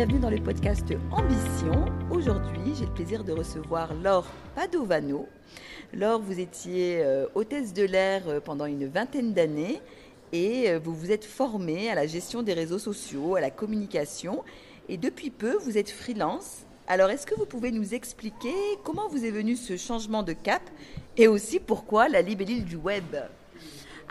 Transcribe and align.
bienvenue 0.00 0.18
dans 0.18 0.30
le 0.30 0.42
podcast 0.42 0.94
Ambition. 1.10 1.84
Aujourd'hui, 2.10 2.74
j'ai 2.74 2.86
le 2.86 2.92
plaisir 2.94 3.22
de 3.22 3.32
recevoir 3.32 3.92
Laure 3.92 4.26
Padovano. 4.54 5.28
Laure, 5.92 6.22
vous 6.22 6.40
étiez 6.40 7.02
euh, 7.04 7.26
hôtesse 7.34 7.74
de 7.74 7.82
l'air 7.82 8.22
euh, 8.26 8.40
pendant 8.40 8.64
une 8.64 8.86
vingtaine 8.86 9.34
d'années 9.34 9.82
et 10.32 10.70
euh, 10.70 10.78
vous 10.82 10.94
vous 10.94 11.12
êtes 11.12 11.26
formée 11.26 11.90
à 11.90 11.94
la 11.94 12.06
gestion 12.06 12.42
des 12.42 12.54
réseaux 12.54 12.78
sociaux, 12.78 13.34
à 13.34 13.42
la 13.42 13.50
communication 13.50 14.42
et 14.88 14.96
depuis 14.96 15.28
peu, 15.28 15.58
vous 15.58 15.76
êtes 15.76 15.90
freelance. 15.90 16.60
Alors, 16.88 17.10
est-ce 17.10 17.26
que 17.26 17.34
vous 17.34 17.44
pouvez 17.44 17.70
nous 17.70 17.92
expliquer 17.92 18.54
comment 18.84 19.06
vous 19.06 19.26
est 19.26 19.30
venu 19.30 19.54
ce 19.54 19.76
changement 19.76 20.22
de 20.22 20.32
cap 20.32 20.62
et 21.18 21.28
aussi 21.28 21.60
pourquoi 21.60 22.08
la 22.08 22.22
libellule 22.22 22.64
du 22.64 22.76
web? 22.76 23.16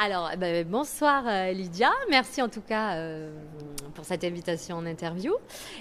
Alors, 0.01 0.29
eh 0.33 0.37
ben, 0.37 0.65
bonsoir 0.65 1.25
euh, 1.27 1.51
Lydia. 1.51 1.91
Merci 2.09 2.41
en 2.41 2.47
tout 2.47 2.61
cas 2.61 2.93
euh, 2.93 3.29
pour 3.95 4.05
cette 4.05 4.23
invitation 4.23 4.77
en 4.77 4.85
interview. 4.85 5.33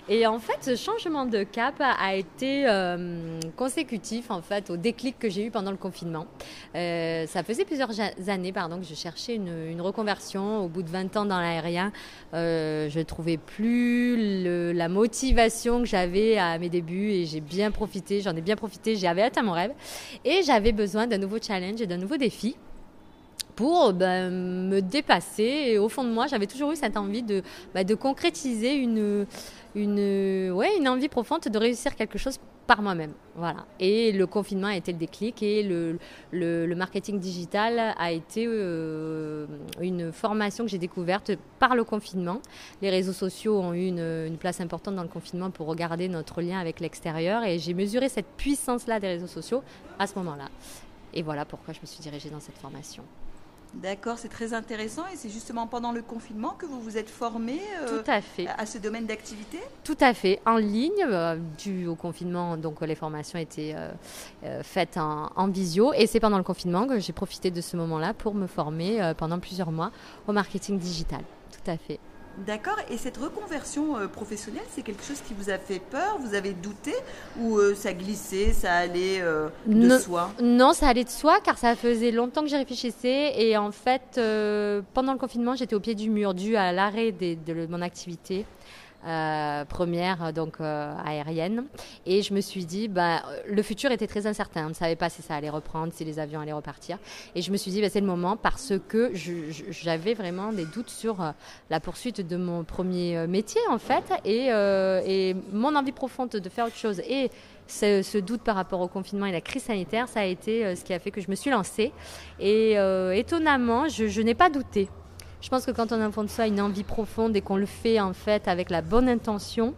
Et 0.09 0.27
en 0.27 0.41
fait, 0.41 0.59
ce 0.61 0.75
changement 0.75 1.25
de 1.25 1.45
cap 1.45 1.77
a 1.79 2.17
été 2.17 2.65
euh, 2.67 3.39
consécutif 3.57 4.33
en 4.33 4.43
fait 4.43 4.71
au 4.71 4.77
déclic 4.77 5.21
que 5.21 5.31
j'ai 5.31 5.45
eu 5.45 5.53
pendant 5.53 5.71
le 5.71 5.77
confinement. 5.77 6.27
ça 6.75 7.45
faisait 7.45 7.65
plusieurs 7.65 7.93
années 8.27 8.53
pardon, 8.53 8.81
que 8.81 8.87
je 8.87 8.95
cherchais 8.97 9.37
une, 9.37 9.81
reconversion. 9.81 10.65
Au 10.65 10.69
bout 10.69 10.83
de 10.83 10.91
20 10.91 11.17
ans 11.17 11.25
dans 11.25 11.39
l'aérien, 11.39 11.93
je 12.33 12.99
ne 12.99 13.05
trouvais 13.05 13.37
plus 13.37 14.73
la 14.75 14.89
motivation 14.89 15.79
que 15.79 15.87
j'avais 15.87 16.39
à 16.39 16.59
mes 16.59 16.69
débuts 16.69 17.11
et 17.11 17.25
j'ai 17.25 17.41
bien 17.41 17.71
profité, 17.71 18.21
j'en 18.21 18.35
ai 18.35 18.41
bien 18.41 18.57
profité, 18.57 18.97
j'avais 18.97 19.23
atteint 19.23 19.43
mon 19.43 19.53
rêve. 19.53 19.71
Et 20.25 20.43
j'avais 20.43 20.73
besoin 20.73 21.07
d'un 21.07 21.19
nouveau 21.19 21.39
challenge 21.41 21.81
et 21.81 21.87
d'un 21.87 21.99
nouveau 21.99 22.17
défi 22.17 22.57
pour 23.59 23.93
ben, 23.93 24.31
me 24.31 24.81
dépasser. 24.81 25.79
Au 25.79 25.89
fond 25.89 26.05
de 26.05 26.11
moi, 26.11 26.29
j'avais 26.29 26.47
toujours 26.47 26.71
eu 26.71 26.77
cette 26.77 26.97
envie 26.97 27.25
de, 27.25 27.43
ben, 27.75 27.85
de 27.85 27.97
concrétiser 27.97 28.77
une, 28.77 29.27
une, 29.75 29.99
une 29.99 30.89
envie 30.89 31.09
profonde 31.09 31.41
de 31.41 31.59
réussir 31.59 31.97
quelque 31.97 32.19
chose 32.19 32.39
par 32.69 32.83
moi-même. 32.83 33.15
Voilà. 33.35 33.67
Et 33.81 34.13
le 34.13 34.29
confinement 34.29 34.69
a 34.69 34.77
été 34.77 34.93
le 34.93 34.99
déclic 34.99 35.43
et 35.43 35.65
le, 35.65 35.99
le, 36.31 36.73
marketing 36.77 37.19
digital 37.19 37.97
a 37.99 38.13
été 38.13 38.45
euh, 38.47 39.47
une 39.81 40.13
formation 40.13 40.63
que 40.63 40.71
j'ai 40.71 40.79
découverte 40.79 41.33
par 41.59 41.75
le 41.75 41.83
confinement. 41.83 42.41
Les 42.81 42.91
réseaux 42.91 43.13
sociaux 43.13 43.59
ont 43.59 43.75
eu 43.75 43.87
une, 43.87 43.99
une, 43.99 44.39
place 44.39 44.61
importante 44.61 44.95
dans 44.95 45.03
le 45.03 45.09
confinement 45.09 45.51
pour 45.51 45.67
regarder 45.67 46.09
notre 46.09 46.43
lien 46.43 46.61
avec 46.61 46.79
l'extérieur 46.79 47.43
et 47.43 47.59
j'ai 47.59 47.75
mesuré 47.75 48.09
cette 48.09 48.29
puissance-là 48.37 49.01
des 49.01 49.09
réseaux 49.09 49.27
sociaux 49.27 49.65
à 49.99 50.07
ce 50.07 50.15
moment-là. 50.15 50.49
Et 51.13 51.23
voilà 51.23 51.45
pourquoi 51.45 51.75
je 51.75 51.81
me 51.81 51.87
suis 51.87 52.01
dirigée 52.01 52.31
dans 52.31 52.39
cette 52.39 52.59
formation. 52.59 53.03
D'accord, 53.75 54.19
c'est 54.19 54.29
très 54.29 54.55
intéressant 54.55 55.03
et 55.13 55.17
c'est 55.17 55.29
justement 55.29 55.67
pendant 55.67 55.93
le 55.93 56.03
confinement 56.03 56.55
que 56.59 56.65
vous 56.67 56.81
vous 56.81 56.97
êtes 56.97 57.11
formé 57.11 57.61
euh, 57.83 58.03
Tout 58.03 58.11
à, 58.11 58.21
fait. 58.21 58.47
à 58.47 58.65
ce 58.67 58.79
domaine 58.79 59.07
d'activité? 59.07 59.59
Tout 59.85 59.97
à 60.01 60.15
fait, 60.15 60.41
en 60.47 60.57
ligne, 60.57 61.05
euh, 61.07 61.37
dû 61.59 61.87
au 61.87 61.95
confinement, 61.95 62.57
donc 62.57 62.81
les 62.81 62.95
formations 62.95 63.39
étaient 63.39 63.75
euh, 63.77 64.63
faites 64.63 64.97
en, 64.97 65.31
en, 65.37 65.49
visio 65.49 65.93
et 65.93 66.07
c'est 66.07 66.21
pendant 66.21 66.39
le 66.39 66.45
confinement 66.45 66.87
que 66.87 66.99
j'ai 66.99 67.13
profité 67.13 67.51
de 67.51 67.61
ce 67.61 67.77
moment-là 67.77 68.15
pour 68.15 68.35
me 68.35 68.47
former 68.47 69.13
pendant 69.17 69.39
plusieurs 69.39 69.71
mois 69.71 69.93
au 70.27 70.33
marketing 70.33 70.79
digital. 70.79 71.21
Tout 71.53 71.71
à 71.71 71.77
fait. 71.77 72.01
D'accord. 72.47 72.77
Et 72.91 72.97
cette 72.97 73.17
reconversion 73.17 73.97
euh, 73.97 74.07
professionnelle, 74.07 74.65
c'est 74.71 74.83
quelque 74.83 75.05
chose 75.05 75.21
qui 75.27 75.35
vous 75.35 75.51
a 75.51 75.59
fait 75.59 75.81
peur 75.81 76.19
Vous 76.21 76.35
avez 76.35 76.53
douté 76.53 76.95
Ou 77.41 77.59
euh, 77.59 77.75
ça 77.75 77.93
glissait, 77.93 78.53
ça 78.53 78.75
allait 78.75 79.21
euh, 79.21 79.49
de 79.67 79.99
soi? 79.99 80.31
Non, 80.41 80.73
ça 80.73 80.89
allait 80.89 81.05
de 81.05 81.11
soi 81.11 81.41
car 81.43 81.59
ça 81.59 81.75
faisait 81.75 82.11
longtemps 82.11 82.43
que 82.43 82.49
j'y 82.49 82.57
réfléchissais. 82.57 83.35
Et 83.37 83.57
en 83.57 83.73
fait, 83.73 84.21
pendant 84.95 85.13
le 85.13 85.19
confinement, 85.19 85.57
j'étais 85.57 85.75
au 85.75 85.81
pied 85.81 85.95
du 85.95 86.11
mur 86.11 86.35
dû 86.35 86.57
à 86.57 86.73
l'arrêt 86.73 87.13
de 87.13 87.67
mon 87.67 87.83
activité. 87.83 88.45
Euh, 89.07 89.65
première 89.65 90.33
donc 90.33 90.57
euh, 90.61 90.93
aérienne. 91.05 91.65
Et 92.05 92.23
je 92.23 92.35
me 92.35 92.41
suis 92.41 92.65
dit, 92.65 92.89
bah, 92.89 93.23
le 93.49 93.63
futur 93.63 93.93
était 93.93 94.09
très 94.09 94.27
incertain. 94.27 94.67
On 94.67 94.71
ne 94.71 94.75
savait 94.75 94.97
pas 94.97 95.09
si 95.09 95.23
ça 95.23 95.37
allait 95.37 95.51
reprendre, 95.51 95.93
si 95.93 96.05
les 96.05 96.19
avions 96.19 96.41
allaient 96.41 96.53
repartir. 96.53 96.99
Et 97.37 97.43
je 97.43 97.53
me 97.53 97.57
suis 97.57 97.71
dit, 97.71 97.81
bah, 97.81 97.89
c'est 97.91 98.01
le 98.01 98.07
moment 98.07 98.37
parce 98.37 98.73
que 98.89 99.13
j'avais 99.15 100.15
vraiment 100.15 100.53
des 100.53 100.65
doutes 100.65 100.91
sur 100.91 101.23
euh, 101.23 101.31
la 101.71 101.79
poursuite 101.79 102.27
de 102.27 102.37
mon 102.37 102.65
premier 102.65 103.27
métier 103.29 103.61
en 103.71 103.79
fait 103.79 104.05
et, 104.25 104.49
mon 105.53 105.75
envie 105.77 105.93
profonde 105.93 106.31
de 106.31 106.49
faire 106.49 106.67
autre 106.67 106.77
chose. 106.77 107.01
Et 107.01 107.31
ce, 107.67 108.03
ce, 108.03 108.19
doute 108.19 108.43
par 108.43 108.57
rapport 108.57 108.81
au 108.81 108.89
confinement 108.89 109.27
et 109.27 109.33
la 109.33 109.41
crise 109.41 109.63
sanitaire, 109.63 110.09
ça 110.09 110.21
a 110.21 110.25
été 110.25 110.75
ce 110.75 110.85
qui 110.85 110.93
a 110.93 110.99
fait 110.99 111.11
que 111.11 111.21
je 111.21 111.31
me 111.31 111.35
suis 111.35 111.51
lancée. 111.51 111.93
Et 112.41 112.73
étonnamment, 113.15 113.89
je 113.89 114.21
n'ai 114.23 114.35
pas 114.35 114.51
douté. 114.51 114.89
Je 115.41 115.49
pense 115.49 115.65
que 115.65 115.71
quand 115.71 115.93
on 115.93 116.01
a 116.01 116.05
de 116.25 116.29
soi 116.29 116.47
une 116.47 116.61
envie 116.61 116.83
profonde 116.83 117.37
et 117.37 117.41
qu'on 117.41 117.57
le 117.57 117.67
fait 117.67 118.01
en 118.01 118.13
fait 118.13 118.49
avec 118.49 118.71
la 118.71 118.83
bonne 118.83 119.09
intention, 119.09 119.75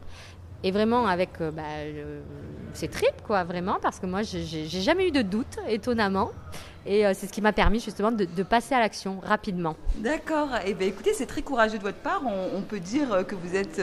et 0.62 0.71
vraiment 0.71 1.06
avec 1.06 1.41
euh, 1.41 1.50
bah, 1.50 1.62
c'est 2.72 2.88
trip 2.91 3.22
quoi 3.26 3.44
vraiment 3.44 3.78
parce 3.81 3.98
que 3.98 4.06
moi 4.06 4.22
j'ai 4.22 4.66
jamais 4.66 5.09
eu 5.09 5.10
de 5.10 5.22
doute 5.22 5.59
étonnamment 5.69 6.31
et 6.87 7.06
euh, 7.06 7.12
c'est 7.15 7.26
ce 7.26 7.32
qui 7.32 7.43
m'a 7.43 7.53
permis 7.53 7.78
justement 7.78 8.10
de, 8.10 8.43
passer 8.43 8.75
à 8.75 8.81
l'action 8.81 9.21
rapidement. 9.22 9.76
D'accord. 9.97 10.48
Et 10.65 10.71
eh 10.71 10.75
bien 10.75 10.88
écoutez, 10.88 11.12
c'est 11.12 11.26
très 11.26 11.43
courageux 11.43 11.76
de 11.76 11.82
votre 11.82 11.98
part. 11.98 12.22
On, 12.25 12.62
peut 12.62 12.81
dire 12.81 13.12
euh, 13.12 13.22
que 13.22 13.34
vous 13.34 13.54
êtes 13.54 13.76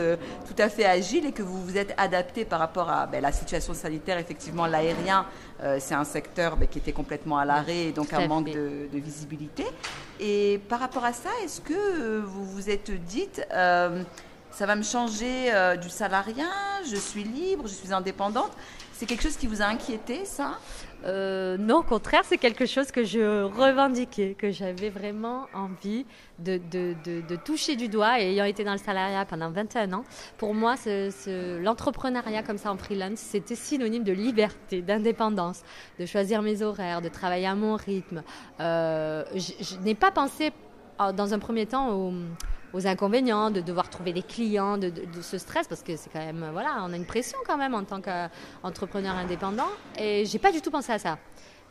tout 0.47 0.55
à 0.57 0.67
fait 0.67 0.83
agile 0.83 1.27
et 1.27 1.31
que 1.31 1.43
vous 1.43 1.63
vous 1.63 1.77
êtes 1.77 1.93
adapté 1.97 2.43
par 2.43 2.57
rapport 2.57 2.89
à 2.89 3.05
ben, 3.05 3.21
la 3.21 3.31
situation 3.31 3.75
sanitaire. 3.75 4.17
Effectivement, 4.17 4.65
l'aérien, 4.65 5.27
c'est 5.77 5.93
un 5.93 6.05
secteur 6.05 6.57
ben, 6.57 6.67
qui 6.67 6.79
était 6.79 6.91
complètement 6.91 7.37
à 7.37 7.45
l'arrêt 7.45 7.85
et 7.85 7.91
donc 7.91 8.13
un 8.13 8.27
manque 8.27 8.47
de, 8.47 8.89
de, 8.91 8.99
visibilité. 8.99 9.65
Et 10.19 10.59
par 10.67 10.79
rapport 10.79 11.05
à 11.05 11.13
ça, 11.13 11.29
est-ce 11.43 11.61
que 11.61 12.19
vous 12.21 12.45
vous 12.45 12.67
êtes 12.71 12.89
dites 12.89 13.45
ça 14.57 14.65
va 14.65 14.75
me 14.75 14.81
changer 14.81 15.53
euh, 15.53 15.75
du 15.75 15.87
salariat, 15.87 16.81
je 16.89 16.95
suis 16.95 17.23
libre, 17.23 17.67
je 17.67 17.75
suis 17.75 17.93
indépendante. 17.93 18.49
C'est 18.91 19.05
quelque 19.05 19.21
chose 19.21 19.37
qui 19.37 19.45
vous 19.45 19.61
a 19.61 19.65
inquiété, 19.65 20.25
ça? 20.25 20.57
Euh, 21.05 21.57
Non, 21.59 21.81
au 21.81 21.83
contraire, 21.83 22.23
c'est 22.23 22.39
quelque 22.39 22.65
chose 22.65 22.91
que 22.91 23.03
je 23.03 23.43
revendiquais, 23.43 24.35
que 24.35 24.49
j'avais 24.49 24.89
vraiment 24.89 25.45
envie 25.53 26.07
de, 26.39 26.59
de, 26.71 26.95
de, 27.05 27.35
toucher 27.35 27.75
du 27.75 27.87
doigt. 27.87 28.19
Et 28.19 28.31
ayant 28.31 28.45
été 28.45 28.63
dans 28.63 28.71
le 28.71 28.79
salariat 28.79 29.25
pendant 29.25 29.51
21 29.51 29.93
ans, 29.93 30.03
pour 30.39 30.55
moi, 30.55 30.73
l'entrepreneuriat 31.61 32.41
comme 32.41 32.57
ça 32.57 32.71
en 32.71 32.77
freelance, 32.77 33.19
c'était 33.19 33.53
synonyme 33.53 34.03
de 34.03 34.11
liberté, 34.11 34.81
d'indépendance, 34.81 35.61
de 35.99 36.07
choisir 36.07 36.41
mes 36.41 36.63
horaires, 36.63 37.03
de 37.03 37.09
travailler 37.09 37.45
à 37.45 37.53
mon 37.53 37.75
rythme. 37.75 38.23
Euh, 38.59 39.23
je 39.35 39.77
n'ai 39.83 39.93
pas 39.93 40.09
pensé, 40.09 40.51
dans 40.97 41.35
un 41.35 41.37
premier 41.37 41.67
temps, 41.67 41.91
au 41.93 42.11
aux 42.77 42.85
inconvénients, 42.85 43.49
de 43.49 43.59
devoir 43.59 43.89
trouver 43.89 44.13
des 44.13 44.21
clients, 44.21 44.77
de, 44.77 44.91
ce 45.21 45.37
stress, 45.39 45.67
parce 45.67 45.81
que 45.81 45.95
c'est 45.95 46.11
quand 46.11 46.23
même, 46.23 46.47
voilà, 46.53 46.77
on 46.83 46.93
a 46.93 46.95
une 46.95 47.05
pression 47.05 47.39
quand 47.47 47.57
même 47.57 47.73
en 47.73 47.83
tant 47.83 48.01
qu'entrepreneur 48.01 49.15
indépendant. 49.15 49.67
Et 49.97 50.25
j'ai 50.25 50.37
pas 50.37 50.51
du 50.51 50.61
tout 50.61 50.69
pensé 50.69 50.91
à 50.91 50.99
ça. 50.99 51.17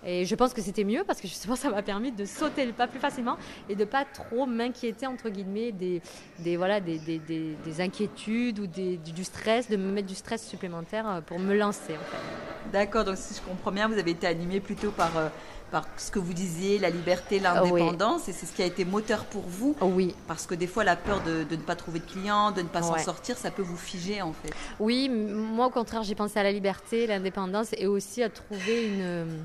Et 0.04 0.24
je 0.24 0.34
pense 0.34 0.52
que 0.52 0.60
c'était 0.60 0.84
mieux 0.84 1.04
parce 1.06 1.20
que 1.20 1.28
justement 1.28 1.56
ça 1.62 1.70
m'a 1.70 1.82
permis 1.82 2.12
de 2.12 2.24
sauter 2.24 2.66
le 2.66 2.72
pas 2.72 2.86
plus 2.86 2.98
facilement 2.98 3.36
et 3.68 3.74
de 3.74 3.84
pas 3.84 4.04
trop 4.04 4.46
m'inquiéter 4.46 5.06
entre 5.06 5.30
guillemets 5.30 5.72
des, 5.72 6.02
des 6.40 6.56
voilà 6.56 6.80
des, 6.80 6.98
des, 6.98 7.18
des, 7.18 7.80
inquiétudes 7.80 8.58
ou 8.58 8.66
du 8.66 9.24
stress, 9.24 9.70
de 9.70 9.76
me 9.76 9.90
mettre 9.90 10.08
du 10.08 10.14
stress 10.14 10.46
supplémentaire 10.46 11.08
euh, 11.08 11.20
pour 11.20 11.38
me 11.38 11.56
lancer 11.56 11.94
en. 11.94 12.72
D'accord, 12.72 13.04
donc 13.04 13.16
si 13.16 13.34
je 13.34 13.40
comprends 13.40 13.70
bien, 13.70 13.88
vous 13.88 13.98
avez 13.98 14.10
été 14.10 14.26
animé 14.26 14.60
plutôt 14.60 14.90
par 14.90 15.16
euh, 15.16 15.28
par 15.70 15.84
ce 15.96 16.10
que 16.10 16.18
vous 16.18 16.32
disiez, 16.32 16.78
la 16.78 16.90
liberté, 16.90 17.38
l'indépendance, 17.38 18.28
et 18.28 18.32
c'est 18.32 18.46
ce 18.46 18.52
qui 18.52 18.62
a 18.62 18.66
été 18.66 18.84
moteur 18.84 19.24
pour 19.24 19.42
vous. 19.42 19.76
Oui. 19.80 20.14
Parce 20.26 20.46
que 20.46 20.54
des 20.54 20.66
fois, 20.66 20.84
la 20.84 20.96
peur 20.96 21.22
de, 21.22 21.46
ne 21.50 21.62
pas 21.62 21.76
trouver 21.76 22.00
de 22.00 22.04
clients, 22.04 22.52
de 22.52 22.62
ne 22.62 22.68
pas 22.68 22.82
s'en 22.82 22.98
sortir, 22.98 23.36
ça 23.36 23.50
peut 23.50 23.62
vous 23.62 23.76
figer 23.76 24.22
en 24.22 24.32
fait. 24.32 24.52
Oui, 24.78 25.08
moi 25.08 25.66
au 25.66 25.70
contraire, 25.70 26.02
j'ai 26.02 26.14
pensé 26.14 26.38
à 26.38 26.42
la 26.42 26.52
liberté, 26.52 27.06
l'indépendance, 27.06 27.68
et 27.76 27.86
aussi 27.86 28.22
à 28.22 28.30
trouver 28.30 28.86
une, 28.86 29.44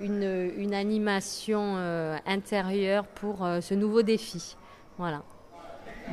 une, 0.00 0.52
une 0.56 0.74
animation 0.74 1.74
euh, 1.76 2.16
intérieure 2.26 3.04
pour 3.04 3.44
euh, 3.44 3.60
ce 3.60 3.74
nouveau 3.74 4.02
défi. 4.02 4.56
Voilà. 4.98 5.22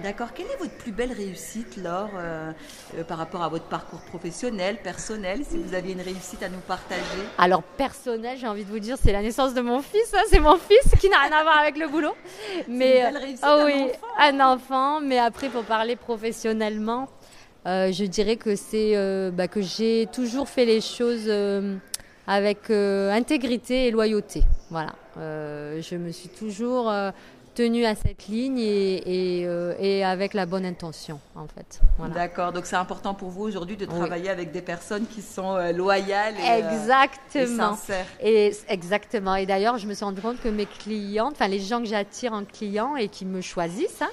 D'accord. 0.03 0.33
Quelle 0.33 0.47
est 0.47 0.57
votre 0.57 0.75
plus 0.77 0.91
belle 0.91 1.11
réussite, 1.11 1.77
Laure, 1.77 2.09
euh, 2.17 2.51
euh, 2.97 3.03
par 3.03 3.17
rapport 3.17 3.43
à 3.43 3.49
votre 3.49 3.65
parcours 3.65 4.01
professionnel, 4.01 4.77
personnel, 4.83 5.41
si 5.49 5.57
vous 5.57 5.73
aviez 5.73 5.93
une 5.93 6.01
réussite 6.01 6.43
à 6.43 6.49
nous 6.49 6.59
partager? 6.59 7.01
Alors, 7.37 7.63
personnel, 7.63 8.37
j'ai 8.37 8.47
envie 8.47 8.65
de 8.65 8.69
vous 8.69 8.79
dire, 8.79 8.97
c'est 9.01 9.11
la 9.11 9.21
naissance 9.21 9.53
de 9.53 9.61
mon 9.61 9.81
fils. 9.81 10.13
Hein, 10.13 10.23
c'est 10.29 10.39
mon 10.39 10.57
fils 10.57 10.91
qui 10.99 11.09
n'a 11.09 11.19
rien 11.19 11.31
à 11.31 11.43
voir 11.43 11.59
avec 11.59 11.77
le 11.77 11.87
boulot. 11.87 12.13
Mais, 12.67 12.99
une 12.99 13.13
belle 13.13 13.17
réussite, 13.17 13.43
oh, 13.43 13.47
un 13.47 13.65
oui, 13.65 13.83
enfant. 13.83 14.07
un 14.19 14.39
enfant. 14.53 15.01
Mais 15.01 15.19
après, 15.19 15.49
pour 15.49 15.63
parler 15.63 15.95
professionnellement, 15.95 17.07
euh, 17.65 17.91
je 17.91 18.05
dirais 18.05 18.35
que 18.35 18.55
c'est 18.55 18.93
bah, 19.31 19.47
que 19.47 19.61
j'ai 19.61 20.07
toujours 20.11 20.49
fait 20.49 20.65
les 20.65 20.81
choses 20.81 21.31
avec 22.27 22.69
intégrité 22.69 23.87
et 23.87 23.91
loyauté. 23.91 24.43
Voilà. 24.69 24.93
je 25.17 25.95
me 25.95 26.11
suis 26.11 26.29
toujours 26.29 26.91
tenu 27.55 27.85
à 27.85 27.95
cette 27.95 28.27
ligne 28.27 28.59
et, 28.59 29.39
et, 29.39 29.47
euh, 29.47 29.73
et, 29.79 30.03
avec 30.03 30.33
la 30.33 30.45
bonne 30.45 30.65
intention, 30.65 31.19
en 31.35 31.47
fait. 31.47 31.79
D'accord, 32.13 32.51
donc 32.51 32.65
c'est 32.65 32.75
important 32.75 33.13
pour 33.13 33.29
vous 33.29 33.43
aujourd'hui 33.43 33.77
de 33.77 33.85
travailler 33.85 34.29
avec 34.29 34.51
des 34.51 34.61
personnes 34.61 35.07
qui 35.07 35.21
sont 35.21 35.55
euh, 35.55 35.71
loyales 35.71 36.35
et, 36.37 36.63
euh, 36.63 36.71
exactement. 36.71 37.43
et 37.43 37.47
sincères. 37.47 38.05
Et, 38.21 38.51
exactement. 38.67 39.35
Et 39.35 39.45
d'ailleurs, 39.45 39.77
je 39.77 39.87
me 39.87 39.93
suis 39.93 40.05
rendu 40.05 40.21
compte 40.21 40.39
que 40.41 40.49
mes 40.49 40.65
clientes, 40.65 41.33
enfin 41.33 41.47
les 41.47 41.59
gens 41.59 41.79
que 41.79 41.87
j'attire 41.87 42.33
en 42.33 42.43
client 42.43 42.95
et 42.95 43.07
qui 43.07 43.25
me 43.25 43.41
choisissent, 43.41 44.01
hein, 44.01 44.11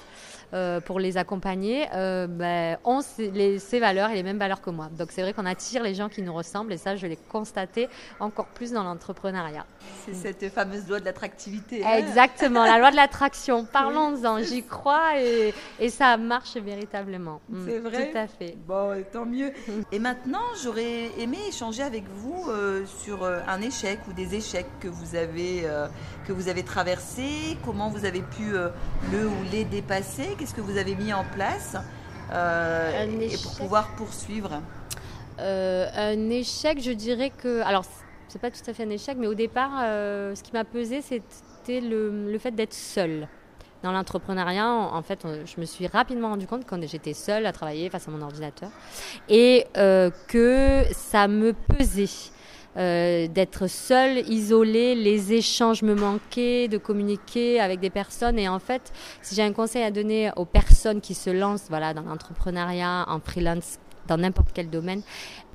pour 0.85 0.99
les 0.99 1.17
accompagner 1.17 1.87
ben, 1.91 2.77
ont 2.83 3.01
ces, 3.01 3.59
ces, 3.59 3.79
valeurs 3.79 4.11
et 4.11 4.15
les 4.15 4.23
mêmes 4.23 4.37
valeurs 4.37 4.61
que 4.61 4.69
moi. 4.69 4.89
Donc 4.97 5.09
c'est 5.11 5.21
vrai 5.21 5.33
qu'on 5.33 5.45
attire 5.45 5.83
les 5.83 5.95
gens 5.95 6.09
qui 6.09 6.21
nous 6.21 6.33
ressemblent 6.33 6.73
et 6.73 6.77
ça, 6.77 6.95
je 6.95 7.07
l'ai 7.07 7.17
constaté 7.17 7.89
encore 8.19 8.47
plus 8.47 8.71
dans 8.71 8.83
l'entrepreneuriat. 8.83 9.65
C'est 10.05 10.13
cette 10.13 10.53
fameuse 10.53 10.87
loi 10.87 10.99
de 10.99 11.05
l'attractivité. 11.05 11.83
Hein. 11.83 11.97
Exactement, 11.97 12.63
la 12.65 12.77
loi 12.77 12.91
de 12.91 12.95
l'attraction. 12.95 13.65
Parlons-en, 13.71 14.39
j'y 14.43 14.63
crois 14.63 15.19
et, 15.19 15.53
et, 15.79 15.89
ça 15.89 16.17
marche 16.17 16.55
véritablement. 16.57 17.41
Mm, 17.49 17.65
c'est 17.65 17.79
vrai. 17.79 18.11
Tout 18.11 18.17
à 18.17 18.27
fait. 18.27 18.57
Bon, 18.67 19.03
tant 19.11 19.25
mieux. 19.25 19.51
Et 19.91 19.99
maintenant, 19.99 20.43
j'aurais 20.63 21.09
aimé 21.19 21.37
échanger 21.47 21.83
avec 21.83 22.03
vous 22.09 22.49
sur 22.85 23.25
un 23.25 23.61
échec 23.61 23.99
ou 24.07 24.13
des 24.13 24.35
échecs 24.35 24.67
que 24.79 24.87
vous 24.87 25.15
avez, 25.15 25.61
euh, 25.65 25.87
que 26.27 26.33
vous 26.33 26.47
avez 26.47 26.63
traversés, 26.63 27.57
comment 27.63 27.89
vous 27.89 28.05
avez 28.05 28.21
pu 28.21 28.53
euh, 28.53 28.69
le 29.11 29.27
ou 29.27 29.35
les 29.51 29.65
dépasser, 29.65 30.35
qu'est-ce 30.43 30.55
que 30.55 30.61
vous 30.61 30.77
avez 30.77 30.95
mis 30.95 31.13
en 31.13 31.23
place 31.23 31.77
euh, 32.33 33.07
et 33.21 33.37
pour 33.37 33.55
pouvoir 33.55 33.95
poursuivre? 33.95 34.61
Un 35.39 36.29
échec, 36.29 36.81
je 36.81 36.91
dirais 36.91 37.29
que. 37.29 37.61
Alors, 37.61 37.85
c'est 38.27 38.41
pas 38.41 38.51
tout 38.51 38.59
à 38.67 38.73
fait 38.73 38.83
un 38.83 38.89
échec, 38.89 39.15
mais 39.17 39.27
au 39.27 39.35
départ, 39.35 39.71
ce 39.79 40.43
qui 40.43 40.51
m'a 40.51 40.65
pesé, 40.65 41.01
c'était 41.01 41.79
le, 41.79 42.29
le 42.29 42.37
fait 42.39 42.51
d'être 42.51 42.73
seule 42.73 43.27
dans 43.83 43.91
l'entrepreneuriat, 43.91 44.69
en 44.69 45.01
fait, 45.01 45.25
je 45.45 45.59
me 45.59 45.65
suis 45.65 45.87
rapidement 45.87 46.29
rendu 46.29 46.47
compte 46.47 46.65
quand 46.65 46.81
j'étais 46.87 47.13
seule 47.13 47.45
à 47.45 47.51
travailler 47.51 47.89
face 47.89 48.07
à 48.07 48.11
mon 48.11 48.21
ordinateur 48.21 48.69
et 49.27 49.67
que 50.27 50.83
ça 50.91 51.27
me 51.27 51.53
pesait. 51.53 52.31
Euh, 52.75 53.27
d'être 53.27 53.67
seule, 53.67 54.27
isolée, 54.29 54.95
les 54.95 55.33
échanges 55.33 55.83
me 55.83 55.93
manquaient, 55.93 56.67
de 56.67 56.77
communiquer 56.77 57.59
avec 57.59 57.79
des 57.79 57.89
personnes. 57.89 58.39
Et 58.39 58.49
en 58.49 58.59
fait, 58.59 58.91
si 59.21 59.35
j'ai 59.35 59.43
un 59.43 59.53
conseil 59.53 59.83
à 59.83 59.91
donner 59.91 60.31
aux 60.35 60.45
personnes 60.45 61.01
qui 61.01 61.13
se 61.13 61.29
lancent 61.29 61.67
voilà, 61.69 61.93
dans 61.93 62.01
l'entrepreneuriat, 62.01 63.05
en 63.07 63.19
freelance, 63.19 63.77
dans 64.07 64.17
n'importe 64.17 64.49
quel 64.53 64.69
domaine. 64.69 65.01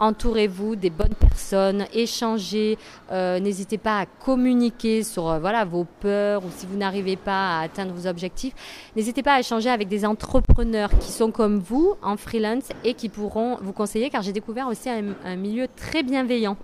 Entourez-vous 0.00 0.76
des 0.76 0.90
bonnes 0.90 1.14
personnes, 1.14 1.86
échangez, 1.92 2.78
euh, 3.10 3.40
n'hésitez 3.40 3.78
pas 3.78 4.00
à 4.00 4.06
communiquer 4.06 5.02
sur 5.02 5.28
euh, 5.28 5.38
voilà 5.38 5.64
vos 5.64 5.84
peurs 6.00 6.44
ou 6.44 6.48
si 6.56 6.66
vous 6.66 6.76
n'arrivez 6.76 7.16
pas 7.16 7.58
à 7.58 7.62
atteindre 7.62 7.92
vos 7.92 8.06
objectifs, 8.06 8.54
n'hésitez 8.94 9.22
pas 9.22 9.34
à 9.34 9.40
échanger 9.40 9.70
avec 9.70 9.88
des 9.88 10.06
entrepreneurs 10.06 10.90
qui 10.98 11.10
sont 11.10 11.32
comme 11.32 11.58
vous 11.58 11.94
en 12.02 12.16
freelance 12.16 12.68
et 12.84 12.94
qui 12.94 13.08
pourront 13.08 13.58
vous 13.60 13.72
conseiller 13.72 14.08
car 14.08 14.22
j'ai 14.22 14.32
découvert 14.32 14.68
aussi 14.68 14.88
un, 14.88 15.36
milieu 15.36 15.66
très 15.76 16.02
bienveillant. 16.02 16.56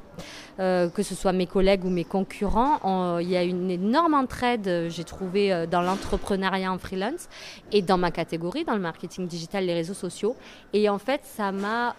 Euh, 0.61 0.89
que 0.89 1.03
ce 1.03 1.15
soit 1.17 1.33
mes 1.33 1.47
collègues 1.47 1.85
ou 1.85 1.91
mes 1.91 2.05
concurrents, 2.05 3.19
il 3.19 3.29
y 3.29 3.37
a 3.37 3.43
une 3.43 3.71
énorme 3.71 4.15
entraide, 4.15 4.87
j'ai 4.89 5.05
trouvé, 5.05 5.67
dans 5.69 5.83
l'entrepreneuriat 5.83 6.73
en 6.73 6.79
freelance 6.79 7.29
et 7.73 7.83
dans 7.83 7.99
ma 7.99 8.11
catégorie, 8.11 8.65
dans 8.65 8.75
le 8.75 8.81
marketing 8.81 9.27
digital, 9.27 9.67
les 9.67 9.75
réseaux 9.75 9.95
sociaux. 9.95 10.37
Et 10.73 10.89
en 10.89 10.99
fait, 10.99 11.23
ça 11.25 11.51
m'a 11.51 11.97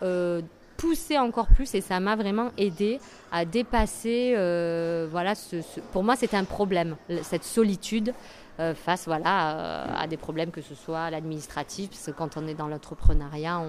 poussé 0.78 1.18
encore 1.18 1.48
plus 1.48 1.74
et 1.76 1.82
ça 1.82 2.00
m'a 2.00 2.16
vraiment 2.16 2.52
aidé 2.58 3.00
à 3.32 3.46
dépasser. 3.46 4.34
Euh, 4.36 5.08
voilà, 5.10 5.36
ce, 5.36 5.58
pour 5.92 6.04
moi, 6.04 6.16
c'était 6.16 6.38
un 6.38 6.44
problème, 6.44 6.96
cette 7.24 7.44
solitude 7.44 8.10
euh, 8.10 8.45
face 8.74 9.06
voilà, 9.06 9.58
euh, 9.58 9.86
à 9.98 10.08
des 10.08 10.18
problèmes 10.18 10.52
que 10.52 10.62
ce 10.62 10.76
soit 10.76 11.10
l'administratif, 11.10 11.90
parce 11.90 12.06
que 12.06 12.12
quand 12.12 12.38
on 12.38 12.48
est 12.48 12.54
dans 12.54 12.68
l'entrepreneuriat, 12.68 13.62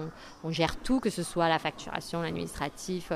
on, 0.43 0.51
gère 0.51 0.77
tout, 0.77 0.99
que 0.99 1.09
ce 1.09 1.23
soit 1.23 1.49
la 1.49 1.59
facturation, 1.59 2.21
l'administratif 2.21 3.11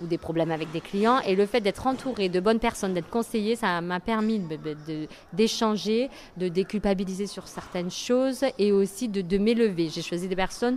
ou 0.00 0.06
des 0.06 0.18
problèmes 0.18 0.50
avec 0.50 0.70
des 0.72 0.82
clients. 0.82 1.20
Et 1.20 1.34
le 1.34 1.46
fait 1.46 1.60
d'être 1.60 1.86
entouré 1.86 2.28
de 2.28 2.38
bonnes 2.38 2.58
personnes, 2.58 2.92
d'être 2.92 3.08
conseillé, 3.08 3.56
ça 3.56 3.80
m'a 3.80 3.98
permis 3.98 4.42
d'échanger, 5.32 6.10
de, 6.36 6.48
déculpabiliser 6.48 7.26
sur 7.26 7.48
certaines 7.48 7.90
choses 7.90 8.44
et 8.58 8.72
aussi 8.72 9.08
de, 9.08 9.22
de 9.22 9.38
m'élever. 9.38 9.88
J'ai 9.88 10.02
choisi 10.02 10.28
des 10.28 10.36
personnes 10.36 10.76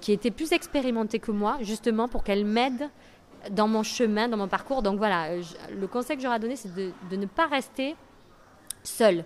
qui 0.00 0.10
étaient 0.10 0.32
plus 0.32 0.52
expérimentées 0.52 1.20
que 1.20 1.30
moi, 1.30 1.58
justement 1.60 2.08
pour 2.08 2.24
qu'elles 2.24 2.44
m'aident 2.44 2.90
dans 3.50 3.68
mon 3.68 3.82
chemin, 3.82 4.28
dans 4.28 4.36
mon 4.36 4.48
parcours. 4.48 4.82
Donc 4.82 4.98
voilà, 4.98 5.28
le 5.36 5.86
conseil 5.86 6.16
que 6.16 6.22
j'aurais 6.22 6.40
donné, 6.40 6.56
c'est 6.56 6.74
de, 6.74 6.92
de, 7.10 7.16
ne 7.16 7.26
pas 7.26 7.46
rester 7.46 7.96
seul. 8.82 9.24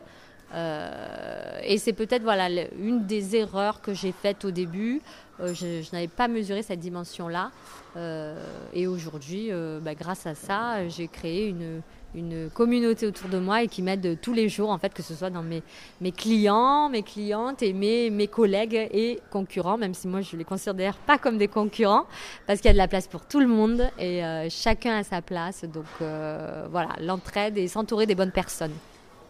Euh, 0.53 1.59
et 1.65 1.79
c'est 1.79 1.93
peut-être 1.93 2.23
voilà 2.23 2.49
une 2.79 3.07
des 3.07 3.37
erreurs 3.37 3.81
que 3.81 3.95
j'ai 3.95 4.13
faites 4.13 4.45
au 4.45 4.51
début. 4.51 5.01
Euh, 5.41 5.53
je, 5.53 5.83
n'avais 5.93 6.09
pas 6.09 6.29
mesuré 6.29 6.63
cette 6.63 6.81
dimension-là. 6.81 7.51
Euh, 7.97 8.37
et 8.73 8.87
aujourd'hui, 8.87 9.51
bah, 9.83 9.95
grâce 9.95 10.27
à 10.27 10.35
ça, 10.35 10.87
j'ai 10.89 11.09
créé 11.09 11.49
une, 11.49 11.81
une 12.15 12.51
communauté 12.51 13.07
autour 13.07 13.29
de 13.29 13.39
moi 13.39 13.63
et 13.63 13.69
qui 13.69 13.83
m'aide 13.83 14.19
tous 14.21 14.33
les 14.33 14.49
jours, 14.49 14.71
en 14.71 14.79
fait, 14.79 14.95
que 14.95 15.03
ce 15.03 15.15
soit 15.15 15.31
dans 15.31 15.43
mes, 15.43 15.63
mes 16.01 16.13
clients, 16.13 16.89
mes 16.89 17.03
clientes 17.03 17.63
et 17.63 17.73
mes, 17.73 18.11
mes 18.11 18.29
collègues 18.29 18.89
et 18.93 19.21
concurrents, 19.31 19.79
même 19.79 19.95
si 19.95 20.07
moi 20.07 20.21
je 20.21 20.37
les 20.37 20.45
considère 20.45 20.97
pas 20.99 21.19
comme 21.19 21.39
des 21.39 21.49
concurrents, 21.49 22.07
parce 22.47 22.61
qu'il 22.61 22.69
y 22.69 22.71
a 22.71 22.75
de 22.75 22.79
la 22.79 22.89
place 22.89 23.09
pour 23.09 23.27
tout 23.27 23.41
le 23.41 23.49
monde 23.49 23.89
et 23.99 24.23
chacun 24.51 24.99
a 24.99 25.03
sa 25.03 25.23
place. 25.23 25.65
Donc 25.65 25.87
voilà, 25.99 26.91
l'entraide 27.01 27.59
et 27.59 27.67
s'entourer 27.67 28.07
des 28.07 28.15
bonnes 28.15 28.33
personnes. 28.33 28.75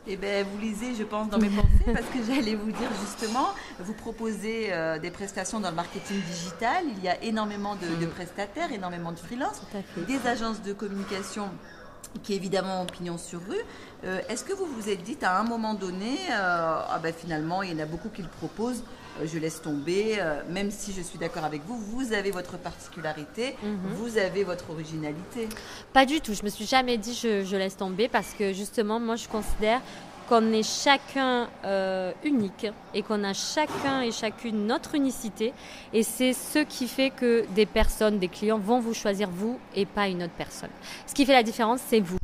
Eh 0.06 0.16
bien, 0.16 0.44
vous 0.44 0.58
lisez, 0.58 0.94
je 0.94 1.02
pense, 1.02 1.30
dans 1.30 1.38
mes 1.38 1.48
pensées, 1.48 1.68
parce 1.86 2.06
que 2.06 2.22
j'allais 2.26 2.54
vous 2.54 2.70
dire 2.70 2.90
justement, 3.00 3.48
vous 3.78 3.94
proposez 3.94 4.68
euh, 4.70 4.98
des 4.98 5.10
prestations 5.10 5.60
dans 5.60 5.70
le 5.70 5.76
marketing 5.76 6.20
digital. 6.20 6.84
Il 6.98 7.02
y 7.02 7.08
a 7.08 7.22
énormément 7.24 7.74
de, 7.74 8.06
prestataires, 8.06 8.70
énormément 8.70 9.12
de 9.12 9.18
freelance, 9.18 9.62
des 10.06 10.26
agences 10.26 10.60
de 10.62 10.74
communication 10.74 11.48
qui 12.22 12.34
évidemment 12.34 12.82
ont 12.82 12.86
pignon 12.86 13.16
sur 13.16 13.40
rue. 13.40 13.56
Euh, 14.04 14.20
est-ce 14.28 14.44
que 14.44 14.52
vous 14.52 14.66
vous 14.66 14.90
êtes 14.90 15.02
dit 15.02 15.16
à 15.22 15.40
un 15.40 15.44
moment 15.44 15.72
donné, 15.72 16.18
euh, 16.30 16.80
ah 16.86 17.00
ben 17.02 17.14
finalement, 17.14 17.62
il 17.62 17.72
y 17.72 17.74
en 17.74 17.82
a 17.82 17.86
beaucoup 17.86 18.10
qui 18.10 18.20
le 18.20 18.28
proposent, 18.28 18.84
je 19.22 19.38
laisse 19.38 19.62
tomber, 19.62 20.18
même 20.48 20.70
si 20.70 20.92
je 20.92 21.02
suis 21.02 21.18
d'accord 21.18 21.44
avec 21.44 21.62
vous, 21.66 21.76
vous 21.76 22.12
avez 22.12 22.30
votre 22.30 22.58
particularité, 22.58 23.56
mhm. 23.62 23.78
vous 23.94 24.18
avez 24.18 24.44
votre 24.44 24.70
originalité. 24.70 25.48
Pas 25.92 26.06
du 26.06 26.20
tout, 26.20 26.34
je 26.34 26.42
me 26.42 26.48
suis 26.48 26.66
jamais 26.66 26.98
dit 26.98 27.14
je, 27.14 27.44
je 27.44 27.56
laisse 27.56 27.76
tomber 27.76 28.08
parce 28.08 28.34
que 28.34 28.52
justement, 28.52 28.98
moi 28.98 29.16
je 29.16 29.28
considère 29.28 29.80
qu'on 30.28 30.52
est 30.52 30.62
chacun 30.62 31.48
euh, 31.64 32.12
unique 32.24 32.66
et 32.94 33.02
qu'on 33.02 33.24
a 33.24 33.32
chacun 33.32 34.00
et 34.02 34.10
chacune 34.10 34.66
notre 34.66 34.94
unicité. 34.94 35.52
Et 35.92 36.02
c'est 36.02 36.32
ce 36.32 36.60
qui 36.60 36.88
fait 36.88 37.10
que 37.10 37.44
des 37.54 37.66
personnes, 37.66 38.18
des 38.18 38.28
clients 38.28 38.58
vont 38.58 38.80
vous 38.80 38.94
choisir 38.94 39.28
vous 39.30 39.58
et 39.74 39.86
pas 39.86 40.08
une 40.08 40.22
autre 40.22 40.32
personne. 40.36 40.70
Ce 41.06 41.14
qui 41.14 41.26
fait 41.26 41.32
la 41.32 41.42
différence, 41.42 41.80
c'est 41.88 42.00
vous. 42.00 42.18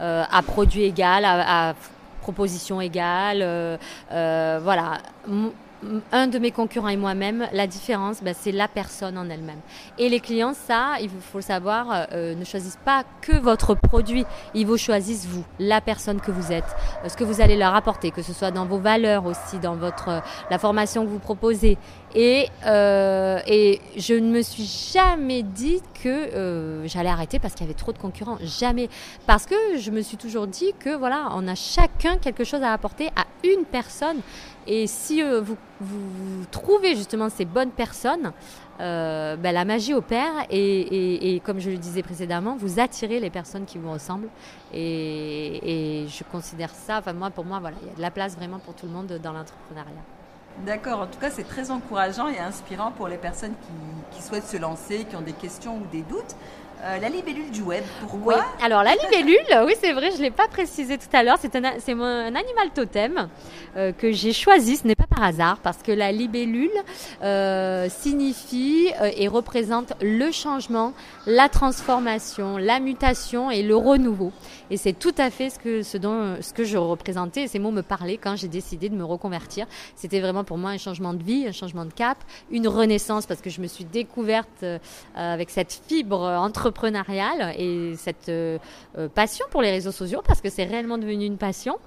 Euh, 0.00 0.24
à 0.30 0.42
produit 0.42 0.84
égal, 0.84 1.24
à, 1.26 1.74
proposition 2.22 2.80
égale, 2.80 3.40
euh, 3.42 4.60
voilà 4.62 4.98
un 6.12 6.26
de 6.26 6.38
mes 6.38 6.50
concurrents 6.50 6.88
et 6.88 6.96
moi-même, 6.96 7.46
la 7.52 7.66
différence, 7.66 8.22
ben, 8.22 8.34
c'est 8.38 8.52
la 8.52 8.68
personne 8.68 9.16
en 9.16 9.28
elle-même. 9.28 9.60
Et 9.98 10.08
les 10.08 10.20
clients, 10.20 10.52
ça, 10.54 10.96
il 11.00 11.08
faut 11.08 11.38
le 11.38 11.42
savoir, 11.42 12.06
euh, 12.12 12.34
ne 12.34 12.44
choisissent 12.44 12.78
pas 12.84 13.04
que 13.22 13.36
votre 13.36 13.74
produit, 13.74 14.24
ils 14.54 14.66
vous 14.66 14.76
choisissent 14.76 15.26
vous, 15.26 15.44
la 15.58 15.80
personne 15.80 16.20
que 16.20 16.30
vous 16.30 16.52
êtes, 16.52 16.76
euh, 17.04 17.08
ce 17.08 17.16
que 17.16 17.24
vous 17.24 17.40
allez 17.40 17.56
leur 17.56 17.74
apporter, 17.74 18.10
que 18.10 18.22
ce 18.22 18.32
soit 18.32 18.50
dans 18.50 18.66
vos 18.66 18.78
valeurs 18.78 19.26
aussi, 19.26 19.58
dans 19.58 19.76
votre 19.76 20.08
euh, 20.08 20.20
la 20.50 20.58
formation 20.58 21.04
que 21.04 21.10
vous 21.10 21.18
proposez. 21.18 21.78
Et, 22.14 22.48
et 22.66 23.80
je 23.96 24.14
ne 24.14 24.30
me 24.30 24.42
suis 24.42 24.64
jamais 24.92 25.42
dit 25.42 25.80
que 26.02 26.82
j'allais 26.86 27.08
arrêter 27.08 27.38
parce 27.38 27.54
qu'il 27.54 27.66
y 27.66 27.68
avait 27.68 27.78
trop 27.78 27.92
de 27.92 27.98
concurrents, 27.98 28.38
jamais, 28.42 28.88
parce 29.26 29.46
que 29.46 29.54
je 29.78 29.90
me 29.90 30.00
suis 30.00 30.16
toujours 30.16 30.46
dit 30.46 30.72
que 30.78 30.96
voilà, 30.96 31.28
on 31.34 31.46
a 31.46 31.54
chacun 31.54 32.18
quelque 32.18 32.44
chose 32.44 32.62
à 32.62 32.72
apporter 32.72 33.08
à 33.16 33.26
une 33.44 33.64
personne. 33.64 34.20
Et 34.66 34.86
si 34.86 35.22
euh, 35.22 35.40
vous, 35.40 35.56
vous, 35.80 36.44
trouvez 36.50 36.94
justement 36.94 37.28
ces 37.28 37.44
bonnes 37.44 37.70
personnes, 37.70 38.32
euh, 38.80 39.36
ben, 39.36 39.52
la 39.52 39.64
magie 39.64 39.94
opère 39.94 40.32
et, 40.50 41.34
et, 41.34 41.40
comme 41.40 41.58
je 41.58 41.70
le 41.70 41.76
disais 41.76 42.02
précédemment, 42.02 42.56
vous 42.56 42.80
attirez 42.80 43.20
les 43.20 43.30
personnes 43.30 43.64
qui 43.64 43.78
vous 43.78 43.90
ressemblent. 43.90 44.28
Et, 44.72 46.02
et 46.02 46.08
je 46.08 46.24
considère 46.24 46.70
ça, 46.70 46.98
enfin 46.98 47.12
moi, 47.12 47.30
pour 47.30 47.44
moi, 47.44 47.58
voilà, 47.58 47.76
il 47.82 47.88
y 47.88 47.90
a 47.90 47.94
de 47.94 48.00
la 48.02 48.10
place 48.10 48.36
vraiment 48.36 48.58
pour 48.58 48.74
tout 48.74 48.86
le 48.86 48.92
monde 48.92 49.18
dans 49.22 49.32
l'entrepreneuriat. 49.32 50.19
D'accord, 50.58 51.00
en 51.00 51.06
tout 51.06 51.18
cas 51.18 51.30
c'est 51.30 51.44
très 51.44 51.70
encourageant 51.70 52.28
et 52.28 52.38
inspirant 52.38 52.92
pour 52.92 53.08
les 53.08 53.16
personnes 53.16 53.54
qui, 54.12 54.22
souhaitent 54.22 54.46
se 54.46 54.58
lancer, 54.58 55.06
qui 55.08 55.16
ont 55.16 55.22
des 55.22 55.32
questions 55.32 55.78
ou 55.78 55.86
des 55.90 56.02
doutes. 56.02 56.36
Euh, 56.82 56.98
la 56.98 57.10
libellule 57.10 57.50
du 57.50 57.60
web, 57.60 57.84
pourquoi. 58.00 58.42
Alors 58.62 58.82
la 58.82 58.94
libellule, 58.94 59.36
oui 59.66 59.74
c'est 59.82 59.92
vrai, 59.92 60.10
je 60.12 60.16
ne 60.16 60.22
l'ai 60.22 60.30
pas 60.30 60.48
précisé 60.48 60.96
tout 60.96 61.14
à 61.14 61.22
l'heure, 61.22 61.36
c'est 61.38 61.54
un, 61.54 61.62
un, 61.64 62.34
animal 62.34 62.70
totem 62.74 63.28
euh, 63.76 63.92
que 63.92 64.12
j'ai 64.12 64.32
choisi, 64.32 64.78
ce 64.78 64.86
n'est 64.86 64.94
pas 64.94 65.06
par 65.06 65.22
hasard, 65.22 65.58
parce 65.58 65.82
que 65.82 65.92
la 65.92 66.10
libellule 66.10 66.70
euh, 67.22 67.86
signifie 67.90 68.88
et 69.14 69.28
représente 69.28 69.92
le 70.00 70.30
changement, 70.30 70.94
la 71.26 71.50
transformation, 71.50 72.56
la 72.56 72.80
mutation 72.80 73.50
et 73.50 73.62
le 73.62 73.76
renouveau. 73.76 74.32
Et 74.70 74.78
c'est 74.78 74.94
tout 74.94 75.14
à 75.18 75.30
fait 75.30 75.50
ce 75.50 75.58
que, 75.58 75.82
ce, 75.82 75.98
dont, 75.98 76.36
ce 76.40 76.54
que 76.54 76.64
je 76.64 76.78
représentais, 76.78 77.46
ces 77.46 77.58
mots 77.58 77.72
me 77.72 77.82
parlaient 77.82 78.16
quand 78.16 78.36
j'ai 78.36 78.48
décidé 78.48 78.88
de 78.88 78.94
me 78.94 79.04
reconvertir. 79.04 79.66
C'était 79.96 80.20
vraiment 80.20 80.44
pour 80.44 80.56
moi 80.56 80.70
un 80.70 80.78
changement 80.78 81.12
de 81.12 81.22
vie, 81.22 81.46
un 81.46 81.52
changement 81.52 81.84
de 81.84 81.92
cap, 81.92 82.16
une 82.50 82.68
renaissance, 82.68 83.26
parce 83.26 83.42
que 83.42 83.50
je 83.50 83.60
me 83.60 83.66
suis 83.66 83.84
découverte 83.84 84.64
avec 85.14 85.50
cette 85.50 85.82
fibre 85.86 86.20
entre 86.20 86.69
et 87.56 87.94
cette 87.96 88.28
euh, 88.28 88.58
euh, 88.98 89.08
passion 89.08 89.46
pour 89.50 89.62
les 89.62 89.70
réseaux 89.70 89.92
sociaux 89.92 90.22
parce 90.26 90.40
que 90.40 90.50
c'est 90.50 90.64
réellement 90.64 90.98
devenu 90.98 91.24
une 91.24 91.38
passion. 91.38 91.78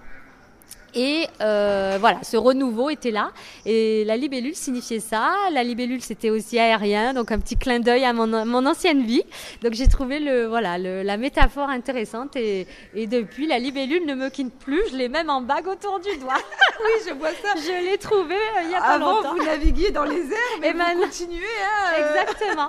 Et 0.95 1.27
euh, 1.41 1.97
voilà, 1.99 2.23
ce 2.23 2.37
renouveau 2.37 2.89
était 2.89 3.11
là. 3.11 3.31
Et 3.65 4.05
la 4.05 4.15
libellule 4.15 4.55
signifiait 4.55 4.99
ça. 4.99 5.33
La 5.51 5.63
libellule, 5.63 6.01
c'était 6.01 6.29
aussi 6.29 6.59
aérien, 6.59 7.13
donc 7.13 7.31
un 7.31 7.39
petit 7.39 7.57
clin 7.57 7.79
d'œil 7.79 8.05
à 8.05 8.13
mon, 8.13 8.45
mon, 8.45 8.65
ancienne 8.65 9.03
vie. 9.03 9.23
Donc 9.63 9.73
j'ai 9.73 9.87
trouvé 9.87 10.19
le, 10.19 10.45
voilà, 10.45 10.77
le, 10.77 11.01
la 11.01 11.17
métaphore 11.17 11.69
intéressante. 11.69 12.35
Et, 12.35 12.67
et, 12.93 13.07
depuis, 13.07 13.47
la 13.47 13.59
libellule 13.59 14.05
ne 14.05 14.13
me 14.13 14.29
quitte 14.29 14.53
plus. 14.59 14.81
Je 14.91 14.97
l'ai 14.97 15.09
même 15.09 15.29
en 15.29 15.41
bague 15.41 15.67
autour 15.67 15.99
du 15.99 16.15
doigt. 16.17 16.37
oui, 16.83 16.91
je 17.07 17.13
vois 17.13 17.31
ça. 17.31 17.55
Je 17.55 17.89
l'ai 17.89 17.97
trouvé 17.97 18.35
euh, 18.35 18.61
il 18.65 18.71
y 18.71 18.75
a 18.75 18.79
pas 18.79 18.85
Avant, 18.93 19.15
longtemps. 19.15 19.35
vous 19.35 19.45
naviguiez 19.45 19.91
dans 19.91 20.05
les 20.05 20.21
airs, 20.21 20.59
mais 20.61 20.69
et 20.69 20.71
vous 20.71 20.77
maintenant... 20.77 21.03
continuez. 21.03 21.39
Hein, 21.39 21.91
euh... 21.97 22.21
Exactement. 22.21 22.67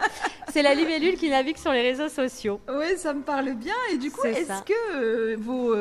C'est 0.53 0.63
la 0.63 0.75
libellule 0.75 1.17
qui 1.17 1.29
navigue 1.29 1.59
sur 1.59 1.73
les 1.73 1.83
réseaux 1.83 2.09
sociaux. 2.09 2.61
Oui, 2.69 2.97
ça 2.97 3.13
me 3.13 3.23
parle 3.23 3.53
bien. 3.55 3.75
Et 3.93 3.99
du 3.99 4.11
coup, 4.11 4.25
est-ce 4.25 4.63
que 4.63 5.35
vos, 5.37 5.75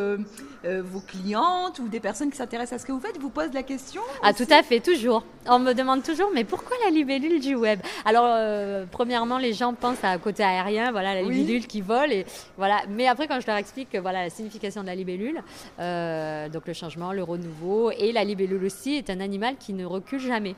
vos 0.64 1.00
clientes 1.02 1.80
ou 1.80 1.88
des 1.88 2.00
personnes 2.00 2.33
qui 2.34 2.38
s'intéressent 2.38 2.74
à 2.74 2.82
ce 2.82 2.86
que 2.86 2.92
vous 2.92 3.00
faites 3.00 3.18
vous 3.20 3.30
posent 3.30 3.54
la 3.54 3.64
question 3.64 4.02
Ah, 4.24 4.34
tout 4.34 4.48
à 4.50 4.64
fait, 4.64 4.80
toujours. 4.80 5.24
On 5.48 5.60
me 5.60 5.74
demande 5.74 6.04
toujours, 6.04 6.30
mais 6.34 6.44
pourquoi 6.44 6.76
la 6.84 6.90
libellule 6.90 7.40
du 7.40 7.56
web? 7.56 7.80
Alors, 8.06 8.26
euh, 8.26 8.86
premièrement, 8.90 9.38
les 9.38 9.54
gens 9.54 9.74
pensent 9.74 10.04
à 10.04 10.18
côté 10.18 10.44
aérien, 10.44 10.92
voilà, 10.92 11.14
la 11.14 11.22
libellule 11.22 11.68
qui 11.68 11.82
vole. 11.82 12.12
Et, 12.12 12.26
voilà. 12.58 12.82
Mais 12.90 13.08
après, 13.08 13.28
quand 13.28 13.40
je 13.40 13.48
leur 13.48 13.58
explique 13.58 13.96
voilà, 13.96 14.24
la 14.24 14.30
signification 14.30 14.82
de 14.82 14.88
la 14.88 14.96
libellule, 14.96 15.42
euh, 15.80 16.50
donc 16.50 16.66
le 16.66 16.74
changement, 16.74 17.14
le 17.14 17.24
renouveau, 17.24 17.92
et 17.92 18.12
la 18.12 18.24
libellule 18.24 18.66
aussi 18.66 18.96
est 18.96 19.10
un 19.10 19.20
animal 19.20 19.56
qui 19.58 19.74
ne 19.74 19.86
recule 19.86 20.20
jamais. 20.20 20.56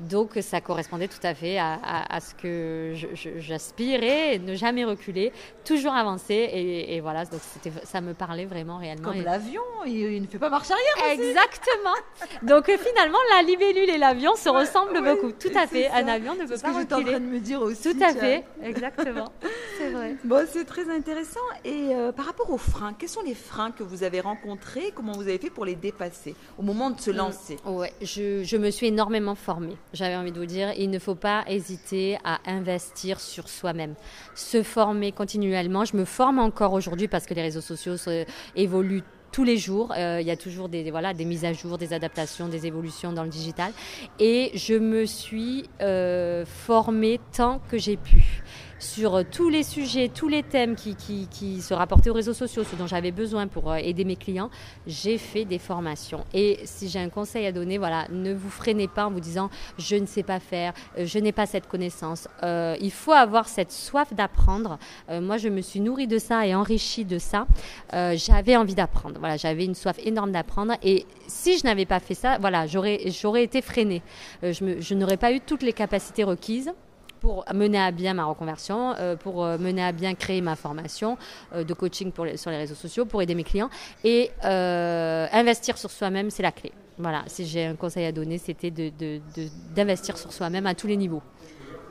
Donc 0.00 0.38
ça 0.40 0.60
correspondait 0.60 1.08
tout 1.08 1.24
à 1.24 1.34
fait 1.34 1.58
à, 1.58 1.74
à, 1.74 2.16
à 2.16 2.20
ce 2.20 2.34
que 2.34 2.94
j'aspirais, 3.38 4.38
ne 4.38 4.54
jamais 4.54 4.84
reculer, 4.84 5.32
toujours 5.64 5.92
avancer. 5.92 6.34
Et, 6.34 6.96
et 6.96 7.00
voilà, 7.00 7.24
donc 7.26 7.40
ça 7.84 8.00
me 8.00 8.14
parlait 8.14 8.46
vraiment 8.46 8.78
réellement. 8.78 9.12
Comme 9.12 9.22
l'avion, 9.22 9.62
il, 9.86 9.92
il, 9.92 10.22
ne 10.22 10.26
fait 10.26 10.38
pas 10.38 10.48
marche 10.48 10.70
arrière. 10.70 11.18
Aussi. 11.18 11.28
Exactement. 11.28 11.94
donc 12.42 12.68
euh, 12.68 12.78
finalement, 12.78 13.18
la 13.36 13.42
libellule 13.42 13.90
et 13.90 13.98
l'avion 13.98 14.34
se 14.36 14.48
ouais, 14.48 14.60
ressemblent 14.60 14.98
ouais, 14.98 15.14
beaucoup. 15.14 15.32
Tout 15.32 15.52
à 15.54 15.66
fait. 15.66 15.88
Ça. 15.88 15.96
Un 15.96 16.08
avion 16.08 16.34
ne 16.34 16.46
peut 16.46 16.58
pas 16.58 16.72
reculer. 16.72 16.76
C'est 16.78 16.82
ce 16.82 16.84
que 16.88 16.94
en 16.94 17.02
train 17.04 17.20
de 17.20 17.26
me 17.26 17.40
dire 17.40 17.60
aussi. 17.60 17.94
Tout 17.94 18.02
à 18.02 18.14
fait. 18.14 18.44
Exactement. 18.62 19.32
c'est 19.78 19.90
vrai. 19.90 20.16
Bon, 20.24 20.46
c'est 20.50 20.64
très 20.64 20.88
intéressant. 20.90 21.40
Et 21.64 21.88
euh, 21.90 22.12
par 22.12 22.24
rapport 22.24 22.50
aux 22.50 22.58
freins, 22.58 22.94
quels 22.98 23.08
sont 23.08 23.22
les 23.22 23.34
freins 23.34 23.70
que 23.70 23.82
vous 23.82 24.02
avez 24.02 24.20
rencontrés? 24.20 24.92
Comment 24.94 25.12
vous 25.12 25.22
avez 25.22 25.38
fait 25.38 25.50
pour 25.50 25.66
les 25.66 25.74
dépasser 25.74 26.34
au 26.58 26.62
moment 26.62 26.90
de 26.90 27.00
se 27.00 27.10
lancer? 27.10 27.56
mmh. 27.64 27.70
Ouais, 27.70 27.92
je, 28.02 28.42
je 28.44 28.56
me 28.56 28.70
suis 28.70 28.86
énormément 28.88 29.34
formée 29.34 29.76
j'avais 29.92 30.16
envie 30.16 30.32
de 30.32 30.38
vous 30.38 30.46
dire, 30.46 30.72
il 30.76 30.90
ne 30.90 30.98
faut 30.98 31.14
pas 31.14 31.44
hésiter 31.46 32.18
à 32.24 32.40
investir 32.46 33.20
sur 33.20 33.48
soi-même, 33.48 33.94
se 34.34 34.62
former 34.62 35.12
continuellement. 35.12 35.84
Je 35.84 35.96
me 35.96 36.04
forme 36.04 36.38
encore 36.38 36.72
aujourd'hui 36.72 37.08
parce 37.08 37.26
que 37.26 37.34
les 37.34 37.42
réseaux 37.42 37.60
sociaux 37.60 37.96
évoluent 38.56 39.04
tous 39.32 39.44
les 39.44 39.56
jours. 39.56 39.92
Euh, 39.96 40.20
il 40.20 40.26
y 40.26 40.30
a 40.30 40.36
toujours 40.36 40.68
des, 40.68 40.90
voilà, 40.90 41.14
des 41.14 41.24
mises 41.24 41.44
à 41.44 41.52
jour, 41.52 41.78
des 41.78 41.92
adaptations, 41.92 42.48
des 42.48 42.66
évolutions 42.66 43.12
dans 43.12 43.24
le 43.24 43.28
digital. 43.28 43.72
Et 44.18 44.50
je 44.54 44.74
me 44.74 45.06
suis 45.06 45.68
euh, 45.80 46.44
formée 46.44 47.20
tant 47.36 47.60
que 47.70 47.78
j'ai 47.78 47.96
pu 47.96 48.42
sur 48.80 49.24
tous 49.30 49.48
les 49.48 49.62
sujets, 49.62 50.08
tous 50.08 50.28
les 50.28 50.42
thèmes 50.42 50.74
qui, 50.74 50.96
qui, 50.96 51.28
qui 51.28 51.60
se 51.60 51.74
rapportaient 51.74 52.10
aux 52.10 52.14
réseaux 52.14 52.34
sociaux, 52.34 52.64
ce 52.64 52.74
dont 52.76 52.86
j'avais 52.86 53.12
besoin 53.12 53.46
pour 53.46 53.70
euh, 53.70 53.76
aider 53.76 54.04
mes 54.04 54.16
clients, 54.16 54.50
j'ai 54.86 55.18
fait 55.18 55.44
des 55.44 55.58
formations. 55.58 56.24
Et 56.34 56.58
si 56.64 56.88
j'ai 56.88 56.98
un 56.98 57.10
conseil 57.10 57.46
à 57.46 57.52
donner, 57.52 57.78
voilà, 57.78 58.06
ne 58.10 58.32
vous 58.34 58.50
freinez 58.50 58.88
pas 58.88 59.06
en 59.06 59.10
vous 59.10 59.20
disant 59.20 59.50
je 59.78 59.96
ne 59.96 60.06
sais 60.06 60.22
pas 60.22 60.40
faire, 60.40 60.72
euh, 60.98 61.04
je 61.06 61.18
n'ai 61.18 61.32
pas 61.32 61.46
cette 61.46 61.68
connaissance. 61.68 62.26
Euh, 62.42 62.76
il 62.80 62.90
faut 62.90 63.12
avoir 63.12 63.48
cette 63.48 63.72
soif 63.72 64.12
d'apprendre. 64.14 64.78
Euh, 65.10 65.20
moi, 65.20 65.36
je 65.36 65.48
me 65.48 65.60
suis 65.60 65.80
nourrie 65.80 66.06
de 66.06 66.18
ça 66.18 66.46
et 66.46 66.54
enrichie 66.54 67.04
de 67.04 67.18
ça. 67.18 67.46
Euh, 67.92 68.14
j'avais 68.16 68.56
envie 68.56 68.74
d'apprendre. 68.74 69.16
Voilà, 69.18 69.36
j'avais 69.36 69.64
une 69.64 69.74
soif 69.74 69.96
énorme 70.02 70.32
d'apprendre. 70.32 70.74
Et 70.82 71.06
si 71.26 71.58
je 71.58 71.64
n'avais 71.64 71.86
pas 71.86 72.00
fait 72.00 72.14
ça, 72.14 72.38
voilà, 72.38 72.66
j'aurais, 72.66 73.00
j'aurais 73.06 73.44
été 73.44 73.60
freinée. 73.62 74.02
je, 74.42 74.80
je 74.80 74.94
n'aurais 74.94 75.16
pas 75.16 75.32
eu 75.32 75.40
toutes 75.40 75.62
les 75.62 75.72
capacités 75.72 76.24
requises 76.24 76.72
pour 77.20 77.44
mener 77.54 77.78
à 77.78 77.90
bien 77.90 78.14
ma 78.14 78.24
reconversion, 78.24 78.94
euh, 78.98 79.16
pour 79.16 79.44
euh, 79.44 79.58
mener 79.58 79.84
à 79.84 79.92
bien 79.92 80.14
créer 80.14 80.40
ma 80.40 80.56
formation 80.56 81.18
euh, 81.54 81.64
de 81.64 81.74
coaching 81.74 82.12
sur 82.36 82.50
les 82.50 82.56
réseaux 82.56 82.74
sociaux, 82.74 83.04
pour 83.04 83.22
aider 83.22 83.34
mes 83.34 83.44
clients. 83.44 83.70
Et 84.04 84.30
investir 84.42 85.78
sur 85.78 85.90
soi-même, 85.90 86.30
c'est 86.30 86.42
la 86.42 86.52
clé. 86.52 86.72
Voilà, 86.98 87.22
si 87.26 87.46
j'ai 87.46 87.64
un 87.64 87.76
conseil 87.76 88.04
à 88.04 88.12
donner, 88.12 88.38
c'était 88.38 88.70
d'investir 89.74 90.18
sur 90.18 90.32
soi-même 90.32 90.66
à 90.66 90.74
tous 90.74 90.86
les 90.86 90.96
niveaux. 90.96 91.22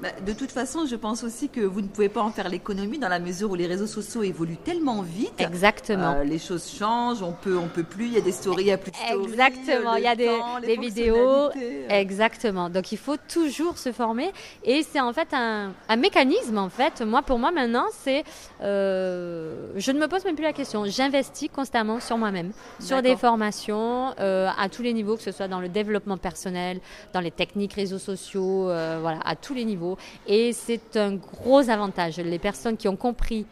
Bah, 0.01 0.09
de 0.25 0.33
toute 0.33 0.51
façon, 0.51 0.85
je 0.85 0.95
pense 0.95 1.23
aussi 1.23 1.49
que 1.49 1.61
vous 1.61 1.81
ne 1.81 1.87
pouvez 1.87 2.07
pas 2.09 2.21
en 2.21 2.31
faire 2.31 2.47
l'économie 2.47 2.99
dans 2.99 3.09
la 3.09 3.19
mesure 3.19 3.51
où 3.51 3.55
les 3.55 3.67
réseaux 3.67 3.87
sociaux 3.87 4.23
évoluent 4.23 4.57
tellement 4.57 5.01
vite. 5.01 5.33
Exactement. 5.39 6.13
Euh, 6.13 6.23
les 6.23 6.39
choses 6.39 6.69
changent, 6.69 7.21
on 7.21 7.33
peut, 7.33 7.57
on 7.57 7.67
peut 7.67 7.83
plus. 7.83 8.05
Il 8.05 8.13
y 8.13 8.17
a 8.17 8.21
des 8.21 8.31
stories, 8.31 8.63
il 8.63 8.67
y 8.67 8.71
a 8.71 8.77
plus 8.77 8.91
de 8.91 8.95
stories. 8.95 9.25
Exactement. 9.25 9.95
Il 9.95 10.03
y 10.03 10.07
a 10.07 10.15
des, 10.15 10.25
temps, 10.27 10.59
des 10.61 10.77
vidéos. 10.77 11.49
Exactement. 11.89 12.69
Donc 12.69 12.91
il 12.91 12.97
faut 12.97 13.17
toujours 13.17 13.77
se 13.77 13.91
former 13.91 14.31
et 14.63 14.83
c'est 14.83 14.99
en 15.01 15.11
fait 15.11 15.27
un, 15.33 15.73
un, 15.87 15.95
mécanisme 15.95 16.57
en 16.57 16.69
fait. 16.69 17.01
Moi, 17.01 17.21
pour 17.21 17.39
moi 17.39 17.51
maintenant, 17.51 17.85
c'est, 17.91 18.23
euh, 18.61 19.71
je 19.75 19.91
ne 19.91 19.99
me 19.99 20.07
pose 20.07 20.23
même 20.25 20.35
plus 20.35 20.43
la 20.43 20.53
question. 20.53 20.85
J'investis 20.85 21.49
constamment 21.49 21.99
sur 21.99 22.17
moi-même, 22.17 22.51
sur 22.79 23.01
des 23.01 23.15
formations 23.15 24.13
euh, 24.19 24.49
à 24.57 24.69
tous 24.69 24.81
les 24.81 24.93
niveaux, 24.93 25.17
que 25.17 25.23
ce 25.23 25.31
soit 25.31 25.47
dans 25.47 25.59
le 25.59 25.69
développement 25.69 26.17
personnel, 26.17 26.79
dans 27.13 27.19
les 27.19 27.31
techniques 27.31 27.73
réseaux 27.73 27.99
sociaux, 27.99 28.69
euh, 28.69 28.99
voilà, 29.01 29.19
à 29.25 29.35
tous 29.35 29.53
les 29.53 29.65
niveaux. 29.65 29.88
Et 30.27 30.53
c'est 30.53 30.97
un 30.97 31.15
gros 31.15 31.69
avantage. 31.69 32.17
Les 32.17 32.39
personnes 32.39 32.77
qui 32.77 32.87
ont 32.87 32.95
compris 32.95 33.45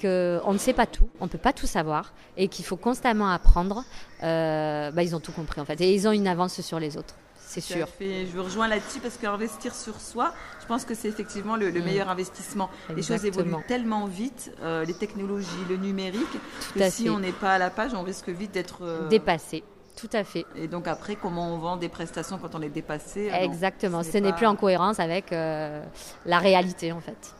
qu'on 0.00 0.52
ne 0.52 0.58
sait 0.58 0.72
pas 0.72 0.86
tout, 0.86 1.08
on 1.20 1.24
ne 1.24 1.30
peut 1.30 1.38
pas 1.38 1.52
tout 1.52 1.66
savoir, 1.66 2.12
et 2.36 2.48
qu'il 2.48 2.64
faut 2.64 2.76
constamment 2.76 3.30
apprendre, 3.30 3.84
euh, 4.22 4.90
bah, 4.90 5.02
ils 5.02 5.14
ont 5.14 5.20
tout 5.20 5.32
compris 5.32 5.60
en 5.60 5.64
fait. 5.64 5.80
Et 5.80 5.92
ils 5.92 6.06
ont 6.06 6.12
une 6.12 6.28
avance 6.28 6.60
sur 6.60 6.78
les 6.78 6.96
autres. 6.96 7.14
C'est 7.48 7.62
sûr. 7.62 7.88
Fait. 7.88 8.26
Je 8.26 8.36
vous 8.36 8.44
rejoins 8.44 8.68
là-dessus 8.68 9.00
parce 9.00 9.16
qu'investir 9.16 9.74
sur 9.74 9.98
soi, 10.00 10.34
je 10.60 10.66
pense 10.66 10.84
que 10.84 10.94
c'est 10.94 11.08
effectivement 11.08 11.56
le, 11.56 11.70
le, 11.70 11.80
meilleur 11.80 12.10
investissement. 12.10 12.68
Exactement. 12.90 12.96
Les 12.96 13.02
choses 13.02 13.24
évoluent 13.24 13.64
tellement 13.66 14.06
vite, 14.06 14.52
euh, 14.60 14.84
les 14.84 14.92
technologies, 14.92 15.64
le 15.68 15.78
numérique, 15.78 16.20
Tout 16.32 16.78
que 16.78 16.90
si 16.90 17.08
on 17.08 17.18
n'est 17.18 17.32
pas 17.32 17.54
à 17.54 17.58
la 17.58 17.70
page, 17.70 17.94
on 17.94 18.02
risque 18.02 18.28
vite 18.28 18.52
d'être 18.52 18.80
euh... 18.82 19.08
dépassé. 19.08 19.64
Tout 19.98 20.10
à 20.12 20.22
fait. 20.22 20.46
Et 20.54 20.68
donc 20.68 20.86
après, 20.86 21.16
comment 21.16 21.52
on 21.54 21.58
vend 21.58 21.76
des 21.76 21.88
prestations 21.88 22.38
quand 22.38 22.54
on 22.54 22.62
est 22.62 22.68
dépassé 22.68 23.30
Exactement. 23.32 24.02
Ce 24.02 24.16
n'est 24.18 24.30
pas... 24.30 24.36
plus 24.36 24.46
en 24.46 24.56
cohérence 24.56 25.00
avec 25.00 25.32
euh, 25.32 25.82
la 26.24 26.38
réalité 26.38 26.92
en 26.92 27.00
fait. 27.00 27.34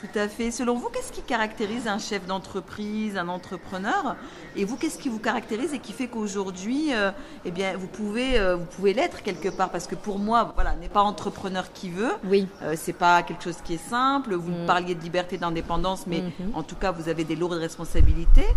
Tout 0.00 0.18
à 0.18 0.28
fait. 0.28 0.50
Selon 0.50 0.74
vous, 0.74 0.88
qu'est-ce 0.88 1.12
qui 1.12 1.22
caractérise 1.22 1.86
un 1.86 1.98
chef 1.98 2.26
d'entreprise, 2.26 3.16
un 3.16 3.28
entrepreneur? 3.28 4.16
Et 4.56 4.64
vous, 4.64 4.76
qu'est-ce 4.76 4.98
qui 4.98 5.08
vous 5.08 5.20
caractérise 5.20 5.72
et 5.72 5.78
qui 5.78 5.92
fait 5.92 6.08
qu'aujourd'hui, 6.08 6.92
euh, 6.92 7.10
eh 7.44 7.50
bien, 7.50 7.76
vous 7.76 7.86
pouvez, 7.86 8.38
euh, 8.38 8.56
vous 8.56 8.64
pouvez 8.66 8.92
l'être 8.92 9.22
quelque 9.22 9.48
part? 9.48 9.70
Parce 9.70 9.86
que 9.86 9.94
pour 9.94 10.18
moi, 10.18 10.52
voilà, 10.54 10.74
n'est 10.74 10.88
pas 10.88 11.02
entrepreneur 11.02 11.72
qui 11.72 11.90
veut. 11.90 12.12
Oui. 12.24 12.48
Euh, 12.62 12.74
c'est 12.76 12.92
pas 12.92 13.22
quelque 13.22 13.44
chose 13.44 13.58
qui 13.64 13.74
est 13.74 13.88
simple. 13.88 14.34
Vous 14.34 14.50
mm. 14.50 14.66
parliez 14.66 14.94
de 14.96 15.02
liberté, 15.02 15.38
d'indépendance, 15.38 16.06
mais 16.06 16.20
mm 16.22 16.28
-hmm. 16.28 16.58
en 16.58 16.62
tout 16.64 16.76
cas, 16.76 16.90
vous 16.90 17.08
avez 17.08 17.24
des 17.24 17.36
lourdes 17.36 17.60
responsabilités 17.68 18.48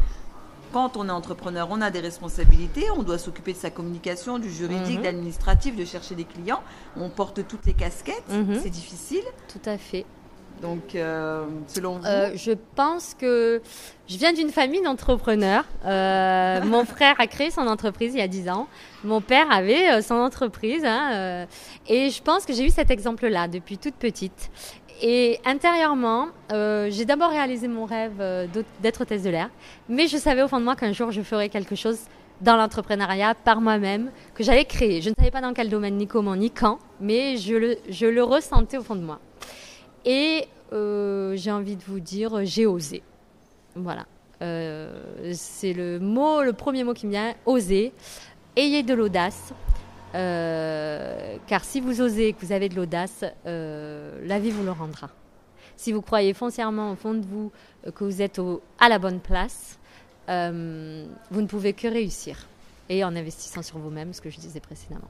quand 0.71 0.97
on 0.97 1.07
est 1.07 1.11
entrepreneur, 1.11 1.67
on 1.71 1.81
a 1.81 1.91
des 1.91 1.99
responsabilités, 1.99 2.89
on 2.95 3.03
doit 3.03 3.17
s'occuper 3.17 3.53
de 3.53 3.57
sa 3.57 3.69
communication, 3.69 4.39
du 4.39 4.51
juridique, 4.51 4.97
mmh. 4.97 5.01
de 5.01 5.05
l'administratif, 5.05 5.75
de 5.75 5.85
chercher 5.85 6.15
des 6.15 6.25
clients. 6.25 6.61
On 6.95 7.09
porte 7.09 7.47
toutes 7.47 7.65
les 7.65 7.73
casquettes, 7.73 8.29
mmh. 8.29 8.55
c'est 8.61 8.69
difficile. 8.69 9.23
Tout 9.47 9.69
à 9.69 9.77
fait. 9.77 10.05
Donc, 10.61 10.95
euh, 10.95 11.45
selon 11.67 11.97
vous 11.97 12.05
euh, 12.05 12.31
Je 12.35 12.51
pense 12.75 13.13
que 13.13 13.61
je 14.07 14.17
viens 14.17 14.33
d'une 14.33 14.49
famille 14.49 14.81
d'entrepreneurs. 14.81 15.65
Euh, 15.85 16.61
mon 16.65 16.85
frère 16.85 17.15
a 17.19 17.27
créé 17.27 17.51
son 17.51 17.67
entreprise 17.67 18.13
il 18.13 18.19
y 18.19 18.23
a 18.23 18.27
10 18.27 18.49
ans. 18.49 18.67
Mon 19.03 19.21
père 19.21 19.51
avait 19.51 20.01
son 20.01 20.15
entreprise. 20.15 20.83
Hein, 20.83 21.45
et 21.87 22.09
je 22.09 22.21
pense 22.21 22.45
que 22.45 22.53
j'ai 22.53 22.65
eu 22.65 22.69
cet 22.69 22.91
exemple-là 22.91 23.47
depuis 23.47 23.77
toute 23.77 23.95
petite. 23.95 24.49
Et 25.01 25.39
intérieurement, 25.45 26.29
euh, 26.51 26.89
j'ai 26.89 27.05
d'abord 27.05 27.29
réalisé 27.29 27.67
mon 27.67 27.85
rêve 27.85 28.19
euh, 28.19 28.47
d'être 28.81 29.01
hôtesse 29.01 29.23
de 29.23 29.29
l'air, 29.29 29.49
mais 29.89 30.07
je 30.07 30.17
savais 30.17 30.41
au 30.41 30.47
fond 30.47 30.59
de 30.59 30.65
moi 30.65 30.75
qu'un 30.75 30.91
jour 30.91 31.11
je 31.11 31.21
ferais 31.21 31.49
quelque 31.49 31.75
chose 31.75 31.99
dans 32.41 32.55
l'entrepreneuriat 32.55 33.35
par 33.35 33.61
moi-même, 33.61 34.11
que 34.33 34.43
j'allais 34.43 34.65
créer. 34.65 35.01
Je 35.01 35.09
ne 35.09 35.15
savais 35.15 35.31
pas 35.31 35.41
dans 35.41 35.53
quel 35.53 35.69
domaine, 35.69 35.97
ni 35.97 36.07
comment, 36.07 36.35
ni 36.35 36.51
quand, 36.51 36.79
mais 36.99 37.37
je 37.37 37.55
le, 37.55 38.23
ressentais 38.23 38.77
au 38.77 38.83
fond 38.83 38.95
de 38.95 39.01
moi. 39.01 39.19
Et 40.05 40.45
euh, 40.73 41.35
j'ai 41.35 41.51
envie 41.51 41.75
de 41.75 41.83
vous 41.83 41.99
dire, 41.99 42.43
j'ai 42.43 42.65
osé. 42.65 43.03
Voilà. 43.75 44.05
C'est 44.39 45.73
le 45.73 45.99
mot, 45.99 46.43
le 46.43 46.53
premier 46.53 46.83
mot 46.83 46.93
qui 46.93 47.07
me 47.07 47.11
vient, 47.11 47.33
oser. 47.45 47.91
Ayez 48.55 48.83
de 48.83 48.93
l'audace. 48.93 49.53
Euh, 50.15 51.37
car 51.47 51.63
si 51.63 51.81
vous 51.81 52.01
osez, 52.01 52.33
que 52.33 52.45
vous 52.45 52.51
avez 52.51 52.69
de 52.69 52.75
l'audace, 52.75 53.25
euh, 53.45 54.19
la 54.25 54.39
vie 54.39 54.51
vous 54.51 54.63
le 54.63 54.71
rendra. 54.71 55.09
Si 55.75 55.91
vous 55.91 56.01
croyez 56.01 56.33
foncièrement 56.33 56.91
au 56.91 56.95
fond 56.95 57.13
de 57.13 57.25
vous 57.25 57.51
euh, 57.85 57.91
que 57.91 58.03
vous 58.03 58.21
êtes 58.21 58.41
à 58.79 58.89
la 58.89 58.99
bonne 58.99 59.19
place, 59.19 59.77
vous 60.27 61.41
ne 61.41 61.47
pouvez 61.47 61.73
que 61.73 61.87
réussir. 61.87 62.47
Et 62.89 63.03
en 63.03 63.15
investissant 63.15 63.61
sur 63.61 63.77
vous-même, 63.77 64.13
ce 64.13 64.21
que 64.21 64.29
je 64.29 64.39
disais 64.39 64.59
précédemment. 64.59 65.09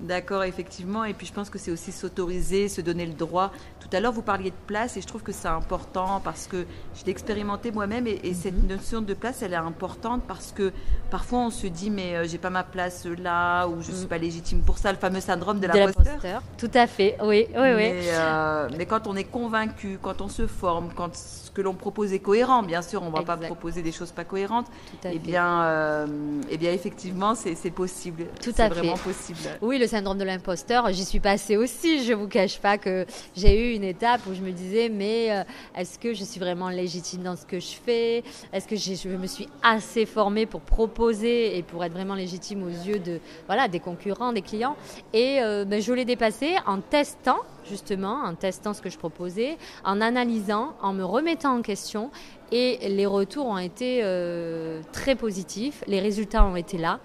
D'accord, 0.00 0.44
effectivement. 0.44 1.04
Et 1.04 1.12
puis 1.12 1.26
je 1.26 1.32
pense 1.32 1.50
que 1.50 1.58
c'est 1.58 1.70
aussi 1.70 1.92
s'autoriser, 1.92 2.68
se 2.68 2.80
donner 2.80 3.04
le 3.04 3.12
droit. 3.12 3.52
Tout 3.80 3.88
à 3.92 4.00
l'heure, 4.00 4.12
vous 4.12 4.22
parliez 4.22 4.50
de 4.50 4.56
place 4.66 4.96
et 4.96 5.02
je 5.02 5.06
trouve 5.06 5.22
que 5.22 5.32
c'est 5.32 5.48
important 5.48 6.20
parce 6.24 6.46
que 6.46 6.64
je 6.94 7.04
l'ai 7.04 7.10
expérimenté 7.10 7.70
moi-même 7.70 8.06
et, 8.06 8.34
cette 8.34 8.54
mhm. 8.54 8.68
notion 8.68 9.02
de 9.02 9.12
place, 9.14 9.42
elle 9.42 9.52
est 9.52 9.56
importante 9.56 10.22
parce 10.26 10.52
que 10.52 10.72
parfois 11.10 11.40
on 11.40 11.50
se 11.50 11.66
dit 11.66 11.90
mais 11.90 12.16
euh, 12.16 12.24
j'ai 12.26 12.38
pas 12.38 12.50
ma 12.50 12.62
place 12.62 13.04
là 13.04 13.66
ou 13.66 13.82
je 13.82 13.90
suis 13.90 14.02
mhm. 14.02 14.08
pas 14.08 14.18
légitime 14.18 14.62
pour 14.62 14.78
ça, 14.78 14.92
le 14.92 14.98
fameux 14.98 15.20
syndrome 15.20 15.60
de, 15.60 15.66
l'imposteur. 15.66 16.42
Tout 16.56 16.70
à 16.72 16.86
fait, 16.86 17.16
oui, 17.22 17.46
oui, 17.48 17.54
mais, 17.54 17.74
oui. 17.74 18.08
Euh, 18.08 18.68
mais 18.78 18.86
quand 18.86 19.06
on 19.06 19.16
est 19.16 19.24
convaincu, 19.24 19.98
quand 20.00 20.20
on 20.20 20.28
se 20.28 20.46
forme, 20.46 20.90
quand 20.94 21.14
ce 21.50 21.50
que 21.50 21.62
l'on 21.62 21.74
propose 21.74 22.12
est 22.12 22.20
cohérent, 22.20 22.62
bien 22.62 22.82
sûr, 22.82 23.02
on 23.02 23.10
va 23.10 23.22
pas 23.22 23.36
proposer 23.36 23.82
des 23.82 23.92
choses 23.92 24.12
pas 24.12 24.24
cohérentes. 24.24 24.66
Tout 24.66 25.08
à 25.08 25.12
eh 25.12 25.18
bien, 25.18 25.62
euh, 25.62 26.06
eh 26.48 26.56
bien, 26.56 26.72
effectivement, 26.72 27.34
c'est 27.34 27.70
possible. 27.70 28.26
Tout 28.40 28.50
à 28.50 28.52
fait. 28.52 28.62
C'est 28.62 28.68
vraiment 28.68 28.96
possible. 28.96 29.38
Oui, 29.60 29.78
le 29.78 29.86
syndrome 29.90 30.18
de 30.18 30.24
l'imposteur, 30.24 30.92
j'y 30.92 31.04
suis 31.04 31.18
passée 31.18 31.56
aussi. 31.56 32.04
Je 32.04 32.12
vous 32.12 32.28
cache 32.28 32.60
pas 32.60 32.78
que 32.78 33.04
j'ai 33.36 33.72
eu 33.72 33.74
une 33.74 33.82
étape 33.82 34.20
où 34.30 34.34
je 34.34 34.40
me 34.40 34.52
disais, 34.52 34.88
mais 34.88 35.32
euh, 35.32 35.42
est-ce 35.76 35.98
que 35.98 36.14
je 36.14 36.22
suis 36.22 36.38
vraiment 36.38 36.68
légitime 36.68 37.24
dans 37.24 37.34
ce 37.34 37.44
que 37.44 37.58
je 37.58 37.72
fais? 37.84 38.22
Est-ce 38.52 38.68
que 38.68 38.76
je 38.76 39.08
me 39.08 39.26
suis 39.26 39.48
assez 39.64 40.06
formée 40.06 40.46
pour 40.46 40.60
proposer 40.60 41.58
et 41.58 41.64
pour 41.64 41.82
être 41.82 41.92
vraiment 41.92 42.14
légitime 42.14 42.62
aux 42.62 42.68
yeux 42.68 43.00
de 43.00 43.18
voilà 43.46 43.66
des 43.66 43.80
concurrents, 43.80 44.32
des 44.32 44.42
clients? 44.42 44.76
Et 45.12 45.42
euh, 45.42 45.64
ben, 45.64 45.82
je 45.82 45.92
l'ai 45.92 46.04
dépassé 46.04 46.54
en 46.66 46.80
testant 46.80 47.40
justement, 47.68 48.22
en 48.24 48.34
testant 48.34 48.72
ce 48.74 48.80
que 48.80 48.90
je 48.90 48.98
proposais, 48.98 49.58
en 49.84 50.00
analysant, 50.00 50.74
en 50.82 50.92
me 50.92 51.04
remettant 51.04 51.58
en 51.58 51.62
question. 51.62 52.10
Et 52.52 52.88
les 52.88 53.06
retours 53.06 53.46
ont 53.46 53.58
été 53.58 54.00
euh, 54.02 54.80
très 54.92 55.14
positifs, 55.14 55.84
les 55.86 56.00
résultats 56.00 56.44
ont 56.44 56.56
été 56.56 56.78
là 56.78 56.98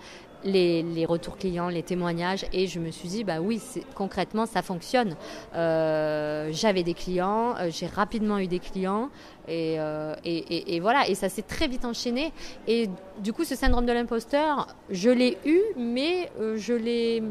les, 0.45 1.05
retours 1.05 1.37
clients, 1.37 1.69
les 1.69 1.83
témoignages, 1.83 2.45
et 2.53 2.67
je 2.67 2.79
me 2.79 2.91
suis 2.91 3.09
dit, 3.09 3.23
bah 3.23 3.41
oui, 3.41 3.61
concrètement, 3.95 4.45
ça 4.45 4.61
fonctionne. 4.61 5.15
Euh, 5.55 6.49
j'avais 6.51 6.83
des 6.83 6.93
clients, 6.93 7.55
euh, 7.57 7.69
j'ai 7.69 7.87
rapidement 7.87 8.37
eu 8.37 8.47
des 8.47 8.59
clients, 8.59 9.09
euh, 9.49 10.15
et, 10.23 10.79
voilà, 10.79 11.07
et 11.09 11.15
ça 11.15 11.29
s'est 11.29 11.41
très 11.41 11.67
vite 11.67 11.85
enchaîné. 11.85 12.31
Et 12.67 12.89
du 13.19 13.33
coup, 13.33 13.43
ce 13.43 13.55
syndrome 13.55 13.85
de 13.85 13.91
l'imposteur, 13.91 14.67
je 14.89 15.09
l'ai 15.09 15.37
eu, 15.45 15.59
mais 15.77 16.31
je 16.55 16.73
l'ai 16.73 17.23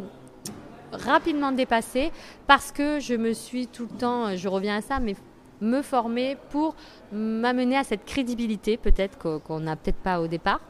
rapidement 0.93 1.53
dépassé 1.53 2.13
parce 2.47 2.71
que 2.71 3.01
je 3.01 3.15
me 3.15 3.33
suis 3.33 3.67
tout 3.67 3.89
le 3.91 3.99
temps, 3.99 4.37
je 4.37 4.49
reviens 4.49 4.77
à 4.77 4.81
ça, 4.81 5.01
mais 5.01 5.17
me 5.61 5.83
former 5.83 6.37
pour 6.51 6.75
m'amener 7.13 7.77
à 7.77 7.85
cette 7.85 8.05
crédibilité 8.05 8.77
peut-être 8.77 9.19
qu'on 9.41 9.61
n'a 9.61 9.77
peut-être 9.77 9.99
pas 9.99 10.21
au 10.21 10.27
départ. 10.29 10.61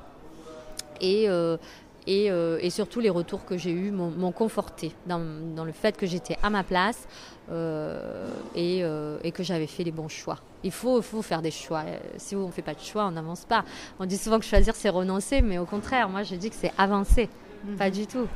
Et, 1.01 1.29
et, 2.07 2.71
surtout, 2.71 3.01
les 3.01 3.11
retours 3.11 3.45
que 3.45 3.57
j'ai 3.57 3.71
eus 3.71 3.91
m'ont 3.91 4.33
conforté 4.33 4.93
dans, 5.07 5.19
le 5.65 5.73
fait 5.73 5.97
que 5.97 6.07
j'étais 6.07 6.37
à 6.43 6.51
ma 6.51 6.63
place 6.63 7.07
euh, 7.51 8.29
euh, 8.57 9.19
et, 9.23 9.33
que 9.33 9.43
j'avais 9.43 9.67
fait 9.67 9.85
les 9.85 9.93
bons 9.93 10.09
choix. 10.09 10.39
Il 10.63 10.71
faut, 10.71 11.01
faut 11.03 11.23
faire 11.23 11.43
des 11.43 11.51
choix. 11.51 11.85
Si 12.17 12.37
on 12.37 12.47
ne 12.47 12.53
fait 12.53 12.63
pas 12.63 12.75
de 12.75 12.81
choix, 12.81 13.07
on 13.07 13.13
n'avance 13.13 13.45
pas. 13.45 13.65
On 13.99 14.07
dit 14.07 14.19
souvent 14.19 14.39
que 14.39 14.45
choisir, 14.45 14.75
c'est 14.75 14.89
renoncer, 14.89 15.43
mais 15.43 15.59
au 15.59 15.67
contraire, 15.67 16.09
moi, 16.09 16.23
je 16.23 16.35
dis 16.35 16.51
que 16.51 16.57
c'est 16.57 16.73
avancer. 16.79 17.29
Mhm. 17.65 17.77
Pas 17.77 17.91
du 17.91 18.07
tout. 18.07 18.27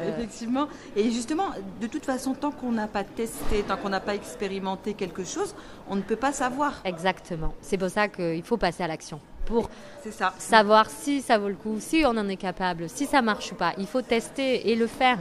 Effectivement. 0.00 0.68
Et 0.94 1.10
justement, 1.10 1.48
de 1.80 1.86
toute 1.88 2.04
façon, 2.04 2.34
tant 2.34 2.52
qu'on 2.52 2.70
n'a 2.70 2.86
pas 2.86 3.02
testé, 3.02 3.64
tant 3.66 3.76
qu'on 3.76 3.88
n'a 3.88 4.00
pas 4.00 4.14
expérimenté 4.14 4.94
quelque 4.94 5.24
chose, 5.24 5.54
on 5.88 5.96
ne 5.96 6.02
peut 6.02 6.16
pas 6.16 6.32
savoir. 6.32 6.80
Exactement. 6.84 7.52
C'est 7.60 7.78
pour 7.78 7.88
ça 7.88 8.06
qu'il 8.06 8.42
faut 8.44 8.58
passer 8.58 8.84
à 8.84 8.86
l'action 8.86 9.20
pour 9.48 9.70
ça. 10.10 10.34
savoir 10.38 10.90
si 10.90 11.22
ça 11.22 11.38
vaut 11.38 11.48
le 11.48 11.54
coup, 11.54 11.78
si 11.80 12.04
on 12.04 12.10
en 12.10 12.28
est 12.28 12.36
capable, 12.36 12.88
si 12.88 13.06
ça 13.06 13.22
marche 13.22 13.52
ou 13.52 13.54
pas. 13.54 13.72
Il 13.78 13.86
faut 13.86 14.02
tester 14.02 14.70
et 14.70 14.76
le 14.76 14.86
faire. 14.86 15.18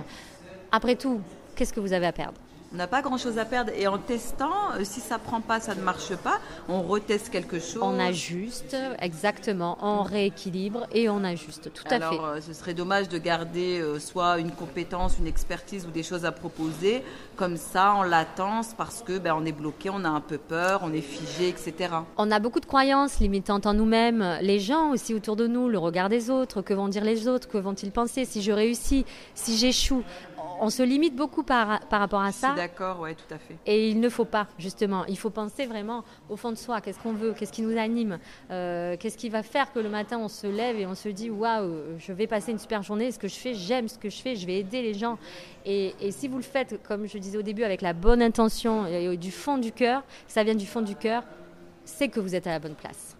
Après 0.71 0.95
tout, 0.95 1.21
qu'est-ce 1.55 1.73
que 1.73 1.79
vous 1.79 1.93
avez 1.93 2.07
à 2.07 2.11
perdre? 2.11 2.39
On 2.73 2.77
n'a 2.77 2.87
pas 2.87 3.01
grand-chose 3.01 3.37
à 3.37 3.45
perdre. 3.45 3.71
Et 3.75 3.87
en 3.87 3.97
testant, 3.97 4.73
euh, 4.75 4.83
si 4.83 4.99
ça 4.99 5.19
prend 5.19 5.41
pas, 5.41 5.59
ça 5.59 5.75
ne 5.75 5.81
marche 5.81 6.15
pas, 6.15 6.39
on 6.67 6.81
reteste 6.81 7.29
quelque 7.29 7.59
chose. 7.59 7.81
On 7.81 7.99
ajuste, 7.99 8.75
exactement. 8.99 9.77
On 9.81 10.03
rééquilibre 10.03 10.85
et 10.91 11.09
on 11.09 11.23
ajuste, 11.23 11.71
tout 11.73 11.83
à 11.85 11.89
fait. 11.89 11.95
Alors, 11.95 12.25
euh, 12.25 12.41
ce 12.41 12.53
serait 12.53 12.73
dommage 12.73 13.09
de 13.09 13.17
garder 13.17 13.79
euh, 13.79 13.99
soit 13.99 14.39
une 14.39 14.51
compétence, 14.51 15.17
une 15.19 15.27
expertise 15.27 15.85
ou 15.85 15.91
des 15.91 16.03
choses 16.03 16.25
à 16.25 16.31
proposer 16.31 17.03
comme 17.35 17.57
ça 17.57 17.93
en 17.93 18.03
latence 18.03 18.73
parce 18.75 19.01
que 19.01 19.17
ben, 19.17 19.35
on 19.37 19.45
est 19.45 19.51
bloqué, 19.51 19.89
on 19.89 20.03
a 20.03 20.09
un 20.09 20.21
peu 20.21 20.37
peur, 20.37 20.81
on 20.83 20.91
est 20.91 21.01
figé, 21.01 21.49
etc. 21.49 21.93
On 22.17 22.31
a 22.31 22.39
beaucoup 22.39 22.59
de 22.59 22.65
croyances 22.65 23.19
limitantes 23.19 23.65
en 23.65 23.73
nous-mêmes. 23.73 24.37
Les 24.41 24.59
gens 24.59 24.91
aussi 24.91 25.13
autour 25.13 25.35
de 25.35 25.47
nous, 25.47 25.69
le 25.69 25.77
regard 25.77 26.09
des 26.09 26.29
autres, 26.29 26.61
que 26.61 26.73
vont 26.73 26.87
dire 26.87 27.03
les 27.03 27.27
autres, 27.27 27.47
que 27.47 27.57
vont-ils 27.57 27.91
penser 27.91 28.25
si 28.25 28.41
je 28.41 28.51
réussis, 28.51 29.05
si 29.35 29.57
j'échoue? 29.57 30.03
On 30.59 30.69
se 30.69 30.83
limite 30.83 31.15
beaucoup 31.15 31.43
par, 31.43 31.79
par 31.87 31.99
rapport 31.99 32.21
à 32.21 32.31
ça. 32.31 32.53
D'accord, 32.53 32.99
oui, 33.01 33.15
tout 33.15 33.33
à 33.33 33.37
fait. 33.37 33.55
Et 33.65 33.89
il 33.89 33.99
ne 33.99 34.09
faut 34.09 34.25
pas, 34.25 34.47
justement. 34.57 35.05
Il 35.05 35.17
faut 35.17 35.29
penser 35.29 35.65
vraiment 35.65 36.03
au 36.29 36.35
fond 36.35 36.51
de 36.51 36.57
soi. 36.57 36.81
Qu'est-ce 36.81 36.99
qu'on 36.99 37.13
veut? 37.13 37.33
Qu'est-ce 37.33 37.51
qui 37.51 37.61
nous 37.61 37.77
anime? 37.77 38.19
Euh, 38.51 38.95
Qu'est-ce 38.99 39.17
qui 39.17 39.29
va 39.29 39.43
faire 39.43 39.71
que 39.71 39.79
le 39.79 39.89
matin, 39.89 40.17
on 40.19 40.27
se 40.27 40.47
lève 40.47 40.79
et 40.79 40.85
on 40.85 40.95
se 40.95 41.09
dit 41.09 41.29
Waouh, 41.29 41.97
je 41.97 42.13
vais 42.13 42.27
passer 42.27 42.51
une 42.51 42.59
super 42.59 42.83
journée. 42.83 43.11
Ce 43.11 43.19
que 43.19 43.27
je 43.27 43.35
fais, 43.35 43.53
j'aime 43.53 43.87
ce 43.87 43.97
que 43.97 44.09
je 44.09 44.21
fais, 44.21 44.35
je 44.35 44.45
vais 44.45 44.59
aider 44.59 44.81
les 44.81 44.93
gens. 44.93 45.17
Et, 45.65 45.93
si 46.11 46.27
vous 46.27 46.37
le 46.37 46.43
faites, 46.43 46.81
comme 46.87 47.07
je 47.07 47.17
disais 47.17 47.37
au 47.37 47.41
début, 47.41 47.63
avec 47.63 47.81
la 47.81 47.93
bonne 47.93 48.21
intention 48.21 48.85
et 48.85 49.17
du 49.17 49.31
fond 49.31 49.57
du 49.57 49.71
cœur, 49.71 50.03
ça 50.27 50.43
vient 50.43 50.55
du 50.55 50.65
fond 50.65 50.81
du 50.81 50.95
cœur, 50.95 51.23
c'est 51.83 52.07
que 52.07 52.19
vous 52.19 52.35
êtes 52.35 52.47
à 52.47 52.51
la 52.51 52.59
bonne 52.59 52.75
place. 52.75 53.16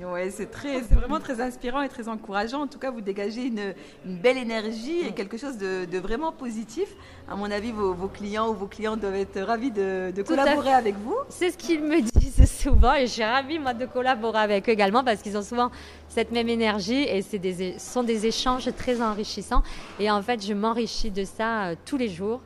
Oui, 0.00 0.20
c'est 0.30 0.50
très, 0.50 0.82
c'est 0.82 0.94
vraiment 0.94 1.20
très 1.20 1.40
inspirant 1.40 1.80
et 1.80 1.88
très 1.88 2.08
encourageant. 2.08 2.62
En 2.62 2.66
tout 2.66 2.78
cas, 2.78 2.90
vous 2.90 3.00
dégagez 3.00 3.44
une, 3.44 3.74
belle 4.04 4.36
énergie 4.36 5.00
et 5.00 5.12
quelque 5.12 5.36
chose 5.36 5.56
de, 5.56 5.98
vraiment 5.98 6.32
positif. 6.32 6.88
À 7.28 7.36
mon 7.36 7.50
avis, 7.50 7.72
vos, 7.72 7.94
clients 8.08 8.48
ou 8.48 8.54
vos 8.54 8.66
clients 8.66 8.96
doivent 8.96 9.14
être 9.14 9.40
ravis 9.40 9.70
de, 9.70 10.12
collaborer 10.26 10.72
avec 10.72 10.96
vous. 10.96 11.16
C'est 11.28 11.50
ce 11.50 11.58
qu'ils 11.58 11.82
me 11.82 12.00
disent 12.20 12.50
souvent 12.50 12.94
et 12.94 13.06
je 13.06 13.12
suis 13.12 13.24
ravie 13.24 13.58
moi 13.58 13.74
de 13.74 13.86
collaborer 13.86 14.38
avec 14.38 14.68
eux 14.68 14.72
également 14.72 15.02
parce 15.04 15.22
qu'ils 15.22 15.36
ont 15.36 15.42
souvent 15.42 15.70
cette 16.08 16.30
même 16.32 16.48
énergie 16.48 17.02
et 17.02 17.22
c'est 17.22 17.38
des, 17.38 17.78
sont 17.78 18.02
des 18.02 18.26
échanges 18.26 18.68
très 18.76 19.00
enrichissants. 19.00 19.62
Et 19.98 20.10
en 20.10 20.22
fait, 20.22 20.44
je 20.44 20.52
m'enrichis 20.52 21.10
de 21.10 21.24
ça 21.24 21.66
euh, 21.66 21.74
tous 21.84 21.96
les 21.96 22.08
jours 22.08 22.40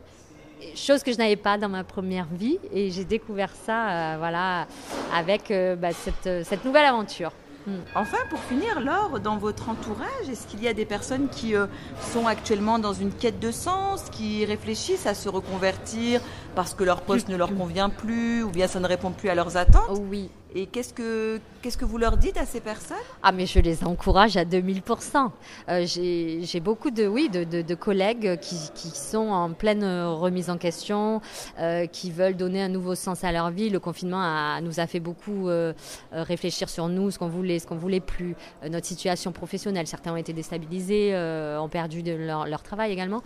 chose 0.74 1.02
que 1.02 1.12
je 1.12 1.18
n'avais 1.18 1.36
pas 1.36 1.58
dans 1.58 1.68
ma 1.68 1.84
première 1.84 2.26
vie 2.26 2.58
et 2.72 2.90
j'ai 2.90 3.04
découvert 3.04 3.52
ça 3.66 3.90
euh, 3.90 4.16
voilà 4.18 4.66
avec 5.14 5.50
euh, 5.50 5.76
bah, 5.76 5.92
cette, 5.92 6.44
cette, 6.44 6.64
nouvelle 6.64 6.84
aventure. 6.84 7.32
Hmm. 7.66 7.80
Enfin, 7.94 8.16
pour 8.30 8.38
finir, 8.40 8.80
Laure, 8.80 9.20
dans 9.20 9.36
votre 9.36 9.68
entourage, 9.68 10.28
est-ce 10.30 10.46
qu'il 10.46 10.62
y 10.62 10.68
a 10.68 10.72
des 10.72 10.86
personnes 10.86 11.28
qui 11.28 11.54
euh, 11.54 11.66
sont 12.12 12.26
actuellement 12.26 12.78
dans 12.78 12.94
une 12.94 13.12
quête 13.12 13.38
de 13.38 13.50
sens, 13.50 14.04
qui 14.10 14.46
réfléchissent 14.46 15.06
à 15.06 15.14
se 15.14 15.28
reconvertir 15.28 16.22
parce 16.54 16.72
que 16.72 16.84
leur 16.84 17.02
poste 17.02 17.28
ne 17.28 17.36
leur 17.36 17.54
convient 17.54 17.90
plus 17.90 18.42
ou 18.42 18.50
bien 18.50 18.66
ça 18.66 18.80
ne 18.80 18.86
répond 18.86 19.10
plus 19.10 19.28
à 19.28 19.34
leurs 19.34 19.58
attentes? 19.58 20.00
Oui, 20.08 20.30
et 20.54 20.66
qu'est-ce 20.66 20.94
que, 20.94 21.38
qu'est-ce 21.60 21.76
que 21.76 21.84
vous 21.84 21.98
leur 21.98 22.16
dites 22.16 22.36
à 22.36 22.46
ces 22.46 22.60
personnes? 22.60 22.96
Ah, 23.22 23.32
mais 23.32 23.46
je 23.46 23.58
les 23.58 23.84
encourage 23.84 24.36
à 24.36 24.44
2000%. 24.44 25.30
Euh, 25.68 25.86
j'ai, 25.86 26.60
beaucoup 26.60 26.90
de, 26.90 27.06
oui, 27.06 27.28
de, 27.28 27.74
collègues 27.74 28.38
qui, 28.40 28.88
sont 28.90 29.28
en 29.28 29.50
pleine 29.52 29.84
remise 29.84 30.50
en 30.50 30.58
question, 30.58 31.20
euh, 31.58 31.86
qui 31.86 32.10
veulent 32.10 32.36
donner 32.36 32.62
un 32.62 32.68
nouveau 32.68 32.94
sens 32.94 33.24
à 33.24 33.32
leur 33.32 33.50
vie. 33.50 33.70
Le 33.70 33.80
confinement 33.80 34.20
a, 34.20 34.60
nous 34.60 34.80
a 34.80 34.86
fait 34.86 35.00
beaucoup 35.00 35.48
euh, 35.48 35.72
réfléchir 36.12 36.68
sur 36.68 36.88
nous, 36.88 37.10
ce 37.10 37.18
qu'on 37.18 37.28
voulait, 37.28 37.58
ce 37.58 37.66
qu'on 37.66 37.76
voulait 37.76 38.00
plus, 38.00 38.34
notre 38.68 38.86
situation 38.86 39.32
professionnelle. 39.32 39.86
Certains 39.86 40.12
ont 40.12 40.16
été 40.16 40.32
déstabilisés, 40.32 41.14
ont 41.58 41.68
perdu 41.68 42.02
leur, 42.02 42.62
travail 42.62 42.92
également. 42.92 43.22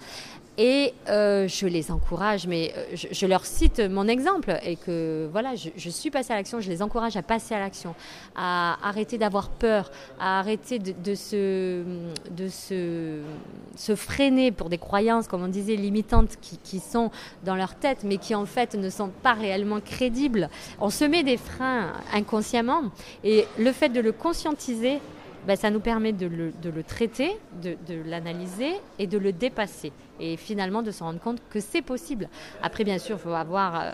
Et 0.57 0.95
je 1.07 1.67
les 1.67 1.91
encourage, 1.91 2.47
mais 2.47 2.73
je, 2.95 3.27
leur 3.27 3.45
cite 3.45 3.81
mon 3.81 4.07
exemple 4.09 4.57
et 4.65 4.77
que 4.77 5.29
voilà, 5.31 5.55
je, 5.55 5.91
suis 5.91 6.11
passée 6.11 6.33
à 6.33 6.37
l'action, 6.37 6.61
je 6.61 6.71
les 6.71 6.83
encourage 6.83 7.17
à 7.17 7.23
passer 7.23 7.55
à 7.55 7.59
l'action, 7.59 7.95
à 8.37 8.77
arrêter 8.87 9.19
d'avoir 9.19 9.49
peur, 9.49 9.91
à 10.19 10.41
arrêter 10.41 10.79
de, 10.79 11.15
se, 11.15 11.83
de 12.31 12.49
se, 12.49 13.95
freiner 13.95 14.51
pour 14.51 14.69
des 14.69 14.79
croyances, 14.79 15.29
comme 15.29 15.43
on 15.43 15.49
disait, 15.49 15.77
limitantes 15.77 16.37
qui, 16.41 16.81
sont 16.81 17.11
dans 17.45 17.55
leur 17.55 17.75
tête, 17.75 17.99
mais 18.05 18.19
qui 18.19 18.35
en 18.35 18.47
fait 18.47 18.75
ne 18.75 18.91
sont 18.91 19.11
pas 19.23 19.35
réellement 19.35 19.81
crédibles. 19.81 20.49
On 20.81 20.91
se 20.91 21.05
met 21.05 21.23
des 21.23 21.37
freins 21.37 21.93
inconsciemment 22.13 22.83
et 23.23 23.47
le 23.59 23.73
fait 23.73 23.89
de 23.89 24.01
le 24.01 24.13
conscientiser, 24.13 25.01
ben, 25.47 25.57
ça 25.57 25.71
nous 25.71 25.81
permet 25.81 26.13
de 26.13 26.27
le, 26.27 26.53
de 26.63 26.71
le 26.71 26.83
traiter, 26.83 27.37
de, 27.63 27.77
de 27.87 28.01
l'analyser 28.07 28.73
et 28.99 29.07
de 29.07 29.19
le 29.19 29.33
dépasser. 29.33 29.93
Et 30.19 30.37
finalement 30.37 30.83
de 30.83 30.91
se 30.91 31.03
rendre 31.03 31.21
compte 31.21 31.39
que 31.51 31.61
c'est 31.61 31.83
possible. 31.83 32.29
Après, 32.63 32.85
bien 32.85 32.99
sûr, 32.99 33.17
il 33.17 33.23
faut 33.23 33.35
avoir... 33.35 33.81
Euh, 33.81 33.91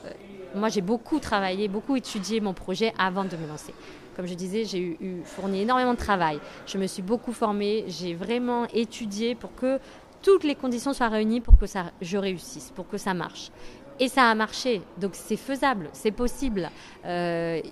moi, 0.55 0.68
j'ai 0.68 0.81
beaucoup 0.81 1.18
travaillé, 1.18 1.68
beaucoup 1.68 1.96
étudié 1.96 2.40
mon 2.40 2.53
projet 2.53 2.92
avant 2.98 3.24
de 3.24 3.37
me 3.37 3.46
lancer. 3.46 3.72
Comme 4.20 4.28
je 4.28 4.35
disais, 4.35 4.66
j'ai 4.66 4.98
eu, 5.00 5.22
fourni 5.24 5.62
énormément 5.62 5.94
de 5.94 5.98
travail. 5.98 6.38
Je 6.66 6.76
me 6.76 6.87
suis 6.87 7.00
beaucoup 7.00 7.33
formée. 7.33 7.87
J'ai 7.88 8.12
vraiment 8.12 8.66
étudié 8.66 9.35
pour 9.35 9.54
que 9.54 9.78
toutes 10.20 10.44
les 10.44 10.54
conditions 10.54 10.92
soient 10.92 11.09
réunies 11.09 11.40
pour 11.40 11.56
que 11.56 11.64
je 12.02 12.18
réussisse, 12.18 12.70
pour 12.76 12.87
que 12.87 12.98
ça 12.98 13.14
marche. 13.14 13.50
Et 13.98 14.09
ça 14.09 14.24
a 14.24 14.35
marché, 14.35 14.83
donc 14.98 15.12
c'est 15.14 15.38
faisable, 15.38 15.88
c'est 15.94 16.11
possible. 16.11 16.70
Euh, 17.06 17.62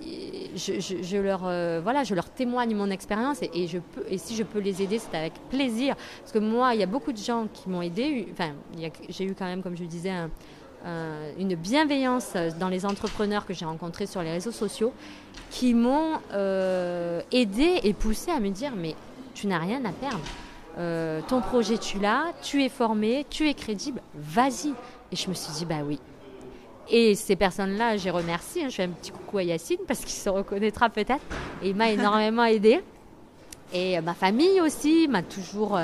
je, 0.55 1.17
leur, 1.17 1.41
euh, 1.45 1.81
voilà, 1.83 2.03
je 2.03 2.15
leur 2.15 2.31
témoigne 2.31 2.75
mon 2.75 2.89
expérience 2.89 3.43
et, 3.43 3.67
je 3.67 3.77
peux, 3.77 4.03
et 4.09 4.17
si 4.17 4.35
je 4.35 4.41
peux 4.41 4.59
les 4.59 4.81
aider, 4.81 4.97
c'est 4.97 5.15
avec 5.15 5.33
plaisir. 5.51 5.95
Parce 6.21 6.31
que 6.31 6.39
moi, 6.39 6.73
il 6.73 6.79
y 6.79 6.83
a 6.83 6.87
beaucoup 6.87 7.11
de 7.11 7.17
gens 7.17 7.47
qui 7.53 7.69
m'ont 7.69 7.83
aidé. 7.83 8.27
Enfin, 8.31 8.53
j'ai 9.07 9.25
eu 9.25 9.35
quand 9.37 9.45
même, 9.45 9.61
comme 9.61 9.77
je 9.77 9.83
le 9.83 9.87
disais, 10.83 11.33
une 11.39 11.55
bienveillance 11.55 12.33
dans 12.59 12.69
les 12.69 12.85
entrepreneurs 12.85 13.45
que 13.45 13.53
j'ai 13.53 13.65
rencontrés 13.65 14.05
sur 14.05 14.21
les 14.21 14.31
réseaux 14.31 14.51
sociaux 14.51 14.93
qui 15.49 15.73
m'ont 15.73 16.19
euh, 16.33 17.21
aidé 17.31 17.79
et 17.83 17.93
poussé 17.93 18.31
à 18.31 18.39
me 18.39 18.49
dire 18.49 18.71
mais 18.75 18.95
tu 19.33 19.47
n'as 19.47 19.59
rien 19.59 19.83
à 19.85 19.91
perdre. 19.91 21.23
ton 21.27 21.41
projet, 21.41 21.77
tu 21.77 21.99
l'as, 21.99 22.33
tu 22.41 22.63
es 22.63 22.69
formé, 22.69 23.25
tu 23.29 23.47
es 23.47 23.53
crédible, 23.53 24.01
vas-y. 24.15 24.73
Et 25.11 25.15
je 25.15 25.29
me 25.29 25.33
suis 25.33 25.51
dit, 25.53 25.65
bah 25.65 25.81
oui, 25.83 25.99
et 26.89 27.13
ces 27.15 27.35
personnes-là, 27.35 27.97
j'ai 27.97 28.09
remercié. 28.09 28.63
Hein. 28.65 28.69
je 28.69 28.75
fais 28.75 28.83
un 28.83 28.89
petit 28.89 29.11
coucou 29.11 29.37
à 29.37 29.43
Yacine 29.43 29.77
parce 29.87 29.99
qu'il 29.99 30.09
se 30.09 30.29
reconnaîtra 30.29 30.89
peut-être. 30.89 31.23
Et 31.61 31.69
il 31.69 31.75
m'a 31.75 31.91
énormément 31.91 32.45
aidé. 32.45 32.81
Et 33.73 33.97
euh, 33.97 34.01
ma 34.01 34.15
famille 34.15 34.59
aussi 34.61 35.07
m'a 35.07 35.21
toujours. 35.21 35.79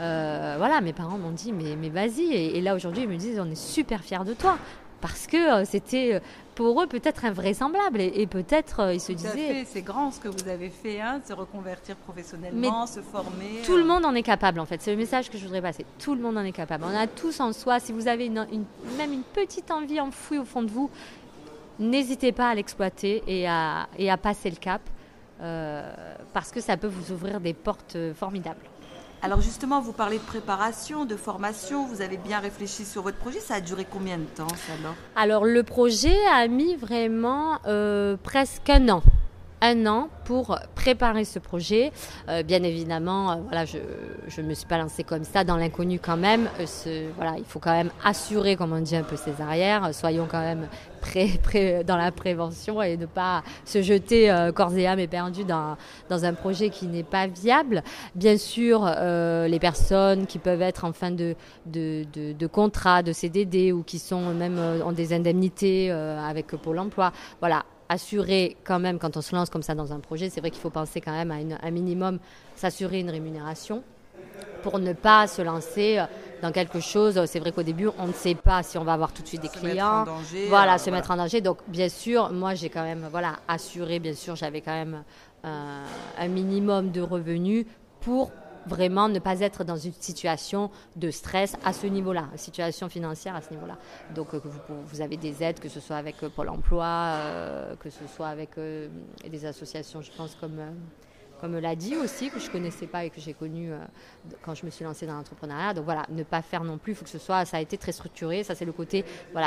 Euh, 0.00 0.54
voilà, 0.58 0.80
mes 0.80 0.92
parents 0.92 1.18
m'ont 1.18 1.30
dit, 1.30 1.52
mais, 1.52 1.76
mais 1.76 1.90
vas-y. 1.90 2.32
Et, 2.32 2.60
là, 2.60 2.74
aujourd'hui, 2.74 3.02
ils 3.02 3.08
me 3.08 3.16
disent, 3.16 3.38
on 3.38 3.50
est 3.50 3.54
super 3.54 4.02
fiers 4.02 4.24
de 4.24 4.34
toi. 4.34 4.56
Parce 5.00 5.26
que 5.26 5.60
euh, 5.60 5.64
c'était 5.64 6.14
euh, 6.14 6.20
pour 6.54 6.82
eux 6.82 6.86
peut-être 6.86 7.24
invraisemblable. 7.24 8.00
Et, 8.00 8.26
peut-être 8.26 8.80
euh, 8.80 8.94
ils 8.94 9.00
se 9.00 9.12
disaient 9.12 9.64
c'est 9.66 9.82
grand 9.82 10.10
ce 10.10 10.20
que 10.20 10.28
vous 10.28 10.48
avez 10.48 10.68
fait 10.68 11.00
hein, 11.00 11.20
se 11.26 11.32
reconvertir 11.32 11.96
professionnellement 11.96 12.86
se 12.86 13.00
former 13.00 13.62
tout 13.64 13.76
le 13.76 13.84
monde 13.84 14.04
en 14.04 14.14
est 14.14 14.22
capable 14.22 14.60
en 14.60 14.66
fait. 14.66 14.80
C'est 14.82 14.90
le 14.90 14.96
message 14.96 15.30
que 15.30 15.38
je 15.38 15.44
voudrais 15.44 15.62
passer. 15.62 15.86
Tout 15.98 16.14
le 16.14 16.20
monde 16.20 16.36
en 16.36 16.44
est 16.44 16.52
capable. 16.52 16.84
On 16.84 16.96
a 16.96 17.06
tous 17.06 17.40
en 17.40 17.52
soi 17.52 17.80
si 17.80 17.92
vous 17.92 18.08
avez 18.08 18.26
une, 18.26 18.46
même 18.98 19.12
une 19.12 19.22
petite 19.22 19.70
envie 19.70 20.00
enfouie 20.00 20.38
au 20.38 20.44
fond 20.44 20.62
de 20.62 20.70
vous 20.70 20.90
n'hésitez 21.78 22.32
pas 22.32 22.50
à 22.50 22.54
l'exploiter 22.54 23.22
et 23.26 23.48
à, 23.48 23.88
et 23.98 24.10
à 24.10 24.18
passer 24.18 24.50
le 24.50 24.56
cap 24.56 24.82
parce 26.34 26.50
que 26.50 26.60
ça 26.60 26.76
peut 26.76 26.86
vous 26.86 27.12
ouvrir 27.14 27.40
des 27.40 27.54
portes 27.54 27.96
formidables 28.14 28.69
alors 29.22 29.42
justement, 29.42 29.80
vous 29.80 29.92
parlez 29.92 30.16
de 30.16 30.22
préparation, 30.22 31.04
de 31.04 31.16
formation, 31.16 31.86
vous 31.86 32.00
avez 32.00 32.16
bien 32.16 32.38
réfléchi 32.38 32.86
sur 32.86 33.02
votre 33.02 33.18
projet. 33.18 33.38
Ça 33.38 33.56
a 33.56 33.60
duré 33.60 33.86
combien 33.90 34.16
de 34.16 34.24
temps 34.24 34.46
alors? 34.80 34.94
Alors 35.14 35.44
le 35.44 35.62
projet 35.62 36.16
a 36.32 36.48
mis 36.48 36.74
vraiment 36.74 37.58
euh, 37.66 38.16
presque 38.22 38.70
un 38.70 38.88
an 38.88 39.02
un 39.60 39.86
an 39.86 40.08
pour 40.24 40.58
préparer 40.74 41.24
ce 41.24 41.38
projet. 41.38 41.92
Euh, 42.28 42.42
bien 42.42 42.62
évidemment, 42.62 43.32
euh, 43.32 43.34
voilà, 43.46 43.64
je 43.64 44.40
ne 44.40 44.46
me 44.46 44.54
suis 44.54 44.66
pas 44.66 44.78
lancée 44.78 45.04
comme 45.04 45.24
ça 45.24 45.44
dans 45.44 45.56
l'inconnu 45.56 45.98
quand 45.98 46.16
même. 46.16 46.48
Euh, 46.86 47.10
voilà, 47.16 47.34
il 47.36 47.44
faut 47.44 47.58
quand 47.58 47.72
même 47.72 47.90
assurer, 48.04 48.56
comme 48.56 48.72
on 48.72 48.80
dit, 48.80 48.96
un 48.96 49.02
peu 49.02 49.16
ses 49.16 49.40
arrières. 49.40 49.94
Soyons 49.94 50.26
quand 50.30 50.40
même 50.40 50.68
prêts, 51.42 51.84
dans 51.84 51.96
la 51.96 52.12
prévention 52.12 52.82
et 52.82 52.96
ne 52.96 53.06
pas 53.06 53.42
se 53.64 53.82
jeter 53.82 54.32
corps 54.54 54.74
et 54.76 54.86
âme 54.86 54.98
éperdu 54.98 55.44
dans, 55.44 55.76
dans 56.08 56.24
un 56.24 56.34
projet 56.34 56.70
qui 56.70 56.86
n'est 56.86 57.02
pas 57.02 57.26
viable. 57.26 57.82
Bien 58.14 58.36
sûr, 58.36 58.84
les 58.86 59.58
personnes 59.58 60.26
qui 60.26 60.38
peuvent 60.38 60.62
être 60.62 60.84
en 60.84 60.92
fin 60.92 61.10
de, 61.10 61.34
de, 61.66 62.04
de, 62.12 62.32
de 62.32 62.46
contrat, 62.46 63.02
de 63.02 63.12
CDD 63.12 63.72
ou 63.72 63.82
qui 63.82 63.98
sont 63.98 64.32
même 64.34 64.58
en 64.84 64.92
des 64.92 65.12
indemnités 65.12 65.90
avec 65.90 66.48
Pôle 66.48 66.78
emploi, 66.78 67.12
voilà, 67.40 67.64
assurer 67.90 68.56
quand 68.62 68.78
même, 68.78 68.98
quand 69.00 69.16
on 69.16 69.20
se 69.20 69.34
lance 69.34 69.50
comme 69.50 69.64
ça 69.64 69.74
dans 69.74 69.92
un 69.92 69.98
projet, 69.98 70.30
c'est 70.30 70.40
vrai 70.40 70.50
qu'il 70.50 70.60
faut 70.60 70.70
penser 70.70 71.00
quand 71.00 71.10
même 71.10 71.32
à 71.32 71.66
un 71.66 71.70
minimum, 71.72 72.20
s'assurer 72.54 73.00
une 73.00 73.10
rémunération 73.10 73.82
pour 74.62 74.78
ne 74.78 74.92
pas 74.92 75.26
se 75.26 75.42
lancer 75.42 75.98
euh, 75.98 76.04
dans 76.40 76.52
quelque 76.52 76.78
chose. 76.78 77.20
C'est 77.26 77.40
vrai 77.40 77.50
qu'au 77.50 77.64
début, 77.64 77.88
on 77.98 78.06
ne 78.06 78.12
sait 78.12 78.36
pas 78.36 78.62
si 78.62 78.78
on 78.78 78.84
va 78.84 78.92
avoir 78.92 79.12
tout 79.12 79.22
de 79.22 79.26
suite 79.26 79.42
des 79.42 79.48
clients. 79.48 80.04
voilà, 80.48 80.74
euh, 80.74 80.78
se 80.78 80.88
mettre 80.90 81.10
en 81.10 81.16
danger. 81.16 81.40
Donc, 81.40 81.58
bien 81.66 81.88
sûr, 81.88 82.30
moi, 82.30 82.54
j'ai 82.54 82.68
quand 82.68 82.84
même, 82.84 83.08
voilà, 83.10 83.36
assuré, 83.48 83.98
bien 83.98 84.14
sûr, 84.14 84.36
j'avais 84.36 84.60
quand 84.60 84.72
même 84.72 85.02
euh, 85.44 85.84
un 86.18 86.28
minimum 86.28 86.92
de 86.92 87.00
revenus 87.00 87.66
pour 88.00 88.30
vraiment 88.66 89.08
ne 89.08 89.18
pas 89.18 89.40
être 89.40 89.64
dans 89.64 89.76
une 89.76 89.92
situation 89.92 90.70
de 90.96 91.10
stress 91.10 91.56
à 91.64 91.72
ce 91.72 91.86
niveau-là, 91.86 92.28
situation 92.36 92.88
financière 92.88 93.34
à 93.34 93.42
ce 93.42 93.50
niveau-là. 93.50 93.78
Donc 94.14 94.34
euh, 94.34 94.40
vous, 94.86 95.00
avez 95.00 95.16
des 95.16 95.42
aides, 95.42 95.60
que 95.60 95.68
ce 95.68 95.80
soit 95.80 95.96
avec 95.96 96.22
euh, 96.22 96.28
Pôle 96.28 96.48
Emploi, 96.48 96.84
euh, 96.84 97.76
que 97.76 97.90
ce 97.90 98.06
soit 98.06 98.28
avec 98.28 98.50
des 98.56 99.44
associations, 99.44 100.02
je 100.02 100.10
pense, 100.12 100.34
comme 100.40 100.60
comme 101.40 101.58
l'a 101.58 101.74
dit 101.74 101.96
aussi, 101.96 102.30
que 102.30 102.38
je 102.38 102.46
ne 102.46 102.52
connaissais 102.52 102.86
pas 102.86 103.04
et 103.04 103.10
que 103.10 103.20
j'ai 103.20 103.34
connu 103.34 103.70
quand 104.42 104.54
je 104.54 104.66
me 104.66 104.70
suis 104.70 104.84
lancée 104.84 105.06
dans 105.06 105.14
l'entrepreneuriat. 105.14 105.74
Donc 105.74 105.84
voilà, 105.84 106.04
ne 106.10 106.22
pas 106.22 106.42
faire 106.42 106.64
non 106.64 106.78
plus, 106.78 106.92
il 106.92 106.96
faut 106.96 107.04
que 107.04 107.10
ce 107.10 107.18
soit, 107.18 107.44
ça 107.44 107.56
a 107.56 107.60
été 107.60 107.78
très 107.78 107.92
structuré, 107.92 108.44
ça 108.44 108.54
c'est 108.54 108.64
le 108.64 108.72
côté 108.72 109.04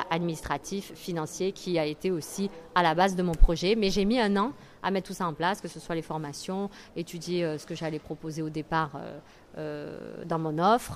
administratif, 0.09 0.93
financier 0.95 1.51
qui 1.51 1.77
a 1.79 1.85
été 1.85 2.11
aussi 2.11 2.49
à 2.75 2.83
la 2.83 2.95
base 2.95 3.15
de 3.15 3.23
mon 3.23 3.33
projet. 3.33 3.75
Mais 3.75 3.89
j'ai 3.89 4.05
mis 4.05 4.19
un 4.19 4.35
an 4.37 4.53
à 4.83 4.91
mettre 4.91 5.07
tout 5.07 5.13
ça 5.13 5.25
en 5.25 5.33
place, 5.33 5.61
que 5.61 5.67
ce 5.67 5.79
soit 5.79 5.95
les 5.95 6.01
formations, 6.01 6.69
étudier 6.95 7.43
euh, 7.43 7.57
ce 7.57 7.65
que 7.65 7.73
j'allais 7.73 7.99
proposer 7.99 8.41
au 8.41 8.49
départ 8.49 8.91
euh, 8.95 9.19
euh, 9.57 10.23
dans 10.25 10.39
mon 10.39 10.59
offre. 10.59 10.95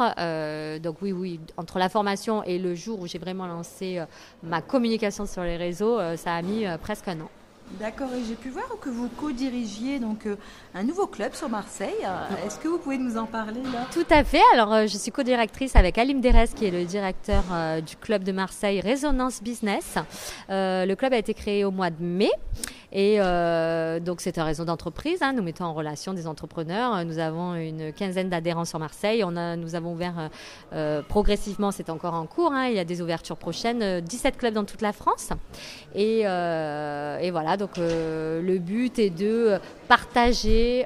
donc 0.79 0.97
oui, 1.01 1.11
oui, 1.11 1.39
entre 1.57 1.79
la 1.79 1.89
formation 1.89 2.43
et 2.43 2.59
le 2.59 2.75
jour 2.75 2.99
où 2.99 3.07
j'ai 3.07 3.19
vraiment 3.19 3.47
lancé 3.47 4.03
ma 4.43 4.61
communication 4.61 5.25
sur 5.25 5.43
les 5.43 5.57
réseaux, 5.57 5.99
ça 6.15 6.35
a 6.35 6.41
mis 6.41 6.65
presque 6.81 7.07
un 7.07 7.21
an. 7.21 7.29
D'accord, 7.79 8.09
et 8.13 8.23
j'ai 8.27 8.35
pu 8.35 8.49
voir 8.49 8.65
que 8.81 8.89
vous 8.89 9.09
co-dirigiez 9.09 9.99
donc 9.99 10.27
un 10.73 10.83
nouveau 10.83 11.05
club 11.05 11.33
sur 11.33 11.49
Marseille. 11.49 12.07
Est-ce 12.45 12.57
que 12.59 12.67
vous 12.67 12.77
pouvez 12.77 12.97
nous 12.97 13.17
en 13.17 13.25
parler 13.25 13.61
Tout 13.91 14.05
à 14.09 14.23
fait. 14.23 14.41
Alors, 14.53 14.87
je 14.87 14.97
suis 14.97 15.11
co-directrice 15.11 15.75
avec 15.75 15.97
Alim 15.97 16.21
Derès, 16.21 16.47
qui 16.47 16.65
est 16.65 16.71
le 16.71 16.85
directeur 16.85 17.43
du 17.85 17.95
club 17.97 18.23
de 18.23 18.31
Marseille 18.31 18.79
Résonance 18.81 19.43
Business. 19.43 19.95
le 20.49 20.95
club 20.95 21.13
a 21.13 21.17
été 21.17 21.33
créé 21.33 21.65
au 21.65 21.71
mois 21.71 21.89
de 21.89 22.01
mai 22.01 22.31
et 22.91 23.17
euh, 23.19 23.99
donc, 23.99 24.21
c'est 24.21 24.37
un 24.37 24.45
réseau 24.45 24.63
d'entreprise. 24.63 25.21
Hein. 25.21 25.33
Nous 25.33 25.43
mettons 25.43 25.65
en 25.65 25.73
relation 25.73 26.13
des 26.13 26.25
entrepreneurs. 26.25 27.03
Nous 27.05 27.19
avons 27.19 27.55
une 27.55 27.91
quinzaine 27.91 28.29
d'adhérents 28.29 28.65
sur 28.65 28.79
Marseille. 28.79 29.23
On 29.25 29.35
a, 29.35 29.55
nous 29.55 29.75
avons 29.75 29.93
ouvert 29.93 30.17
euh, 30.17 30.27
euh, 30.73 31.01
progressivement, 31.01 31.71
c'est 31.71 31.89
encore 31.89 32.13
en 32.13 32.25
cours. 32.25 32.53
Hein. 32.53 32.67
Il 32.67 32.75
y 32.75 32.79
a 32.79 32.85
des 32.85 33.01
ouvertures 33.01 33.37
prochaines. 33.37 34.01
17 34.01 34.37
clubs 34.37 34.53
dans 34.53 34.63
toute 34.63 34.81
la 34.81 34.93
France. 34.93 35.29
Et, 35.95 36.19
et 36.21 37.31
voilà, 37.31 37.57
donc 37.57 37.77
le 37.77 38.57
but 38.59 38.99
est 38.99 39.09
de 39.09 39.59
partager 39.87 40.85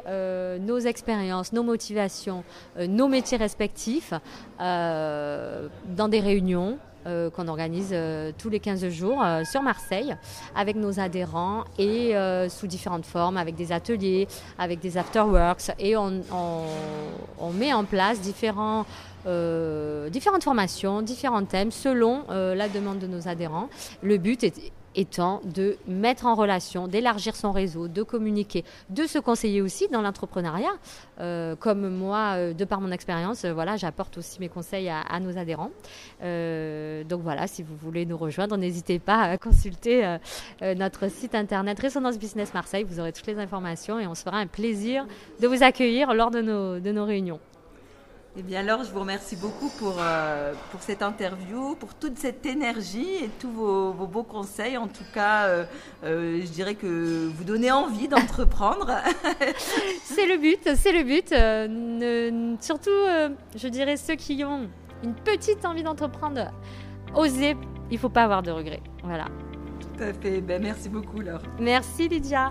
nos 0.60 0.80
expériences, 0.80 1.54
nos 1.54 1.64
motivations, 1.64 2.44
nos 2.80 3.08
métiers 3.08 3.38
respectifs 3.38 4.14
dans 4.60 6.08
des 6.10 6.20
réunions 6.20 6.78
euh, 7.08 7.30
qu'on 7.30 7.48
organise 7.48 7.90
euh, 7.94 8.32
tous 8.38 8.50
les 8.50 8.60
15 8.60 8.88
jours 8.90 9.24
euh, 9.24 9.44
sur 9.44 9.64
Marseille 9.64 10.16
avec 10.56 10.76
nos 10.76 11.00
adhérents 11.00 11.64
et 11.80 12.14
sous 12.50 12.68
différentes 12.68 13.06
formes, 13.06 13.38
avec 13.38 13.56
des 13.56 13.72
ateliers, 13.72 14.28
avec 14.60 14.80
des 14.80 14.98
afterworks 14.98 15.72
et 15.80 15.96
on, 15.98 16.22
on 17.40 17.52
met 17.52 17.74
en 17.74 17.84
place 17.86 18.20
différents 18.22 18.86
différentes 19.26 20.44
formations, 20.44 21.02
différents 21.02 21.46
thèmes 21.46 21.72
selon 21.72 22.24
la 22.30 22.68
demande 22.70 23.00
de 23.00 23.08
nos 23.08 23.28
adhérents. 23.28 23.70
Le 24.02 24.18
but 24.18 24.44
est 24.44 24.72
étant 24.96 25.42
de 25.44 25.78
mettre 25.88 26.26
en 26.26 26.36
relation, 26.36 26.88
d'élargir 26.88 27.36
son 27.36 27.52
réseau, 27.52 27.88
de 27.88 28.04
communiquer, 28.04 28.64
de 28.90 29.06
se 29.06 29.20
conseiller 29.20 29.62
aussi 29.62 29.88
dans 29.88 30.02
l'entrepreneuriat. 30.02 30.74
Euh, 31.20 31.56
comme 31.56 31.88
moi, 31.90 32.34
euh, 32.36 32.54
de 32.54 32.66
par 32.66 32.82
mon 32.82 32.92
expérience, 32.92 33.46
euh, 33.46 33.54
voilà, 33.54 33.78
j'apporte 33.78 34.18
aussi 34.18 34.40
mes 34.40 34.50
conseils 34.50 34.90
à, 34.90 35.20
nos 35.20 35.38
adhérents. 35.38 35.72
donc 36.22 37.22
voilà, 37.22 37.48
si 37.48 37.64
vous 37.64 37.76
voulez 37.76 38.06
nous 38.06 38.18
rejoindre, 38.18 38.58
n'hésitez 38.58 39.00
pas 39.00 39.22
à 39.22 39.38
consulter 39.38 40.18
notre 40.62 41.10
site 41.10 41.36
internet 41.36 41.80
Résonance 41.80 42.18
Business 42.18 42.54
Marseille. 42.54 42.84
Vous 42.84 43.00
aurez 43.00 43.14
toutes 43.14 43.28
les 43.28 43.38
informations 43.38 44.00
et 44.00 44.08
on 44.08 44.16
se 44.16 44.24
fera 44.24 44.38
un 44.38 44.48
plaisir 44.48 45.06
de 45.40 45.48
vous 45.48 45.64
accueillir 45.64 46.14
lors 46.14 46.32
de 46.32 46.42
nos, 46.42 46.80
de 46.80 46.92
nos 46.92 47.06
réunions. 47.06 47.40
Eh 48.38 48.44
bien 48.44 48.62
alors, 48.62 48.86
je 48.86 48.92
vous 48.92 49.02
remercie 49.02 49.36
beaucoup 49.36 49.70
pour, 49.78 49.96
euh, 50.00 50.54
pour 50.72 50.82
cette 50.82 51.02
interview, 51.04 51.76
pour 51.76 51.94
toute 51.94 52.18
cette 52.18 52.46
énergie 52.46 53.16
et 53.24 53.30
tous 53.40 53.52
vos, 53.52 53.92
beaux 53.92 54.24
conseils. 54.24 54.78
En 54.78 54.88
tout 54.88 55.04
cas, 55.14 55.48
euh, 55.48 55.66
euh, 56.06 56.40
je 56.42 56.50
dirais 56.50 56.76
que 56.76 57.28
vous 57.28 57.44
donnez 57.44 57.72
envie 57.72 58.08
d'entreprendre. 58.08 58.90
c'est 60.04 60.28
le 60.28 60.38
but, 60.38 60.76
c'est 60.76 60.94
le 60.94 61.04
but. 61.04 62.62
surtout, 62.62 62.90
je 63.56 63.68
dirais 63.68 63.98
ceux 63.98 64.16
qui 64.16 64.46
ont 64.46 64.70
une 65.04 65.16
petite 65.16 65.66
envie 65.66 65.84
d'entreprendre, 65.84 66.52
osez, 67.14 67.58
il 67.90 67.96
ne 67.96 68.00
faut 68.00 68.10
pas 68.10 68.24
avoir 68.24 68.44
de 68.44 68.52
regrets. 68.52 68.84
Voilà. 69.04 69.26
Tout 69.82 70.04
à 70.04 70.14
fait. 70.14 70.40
Ben, 70.40 70.62
merci 70.62 70.88
beaucoup, 70.88 71.20
Laure. 71.20 71.42
Merci, 71.60 72.08
Lydia. 72.08 72.50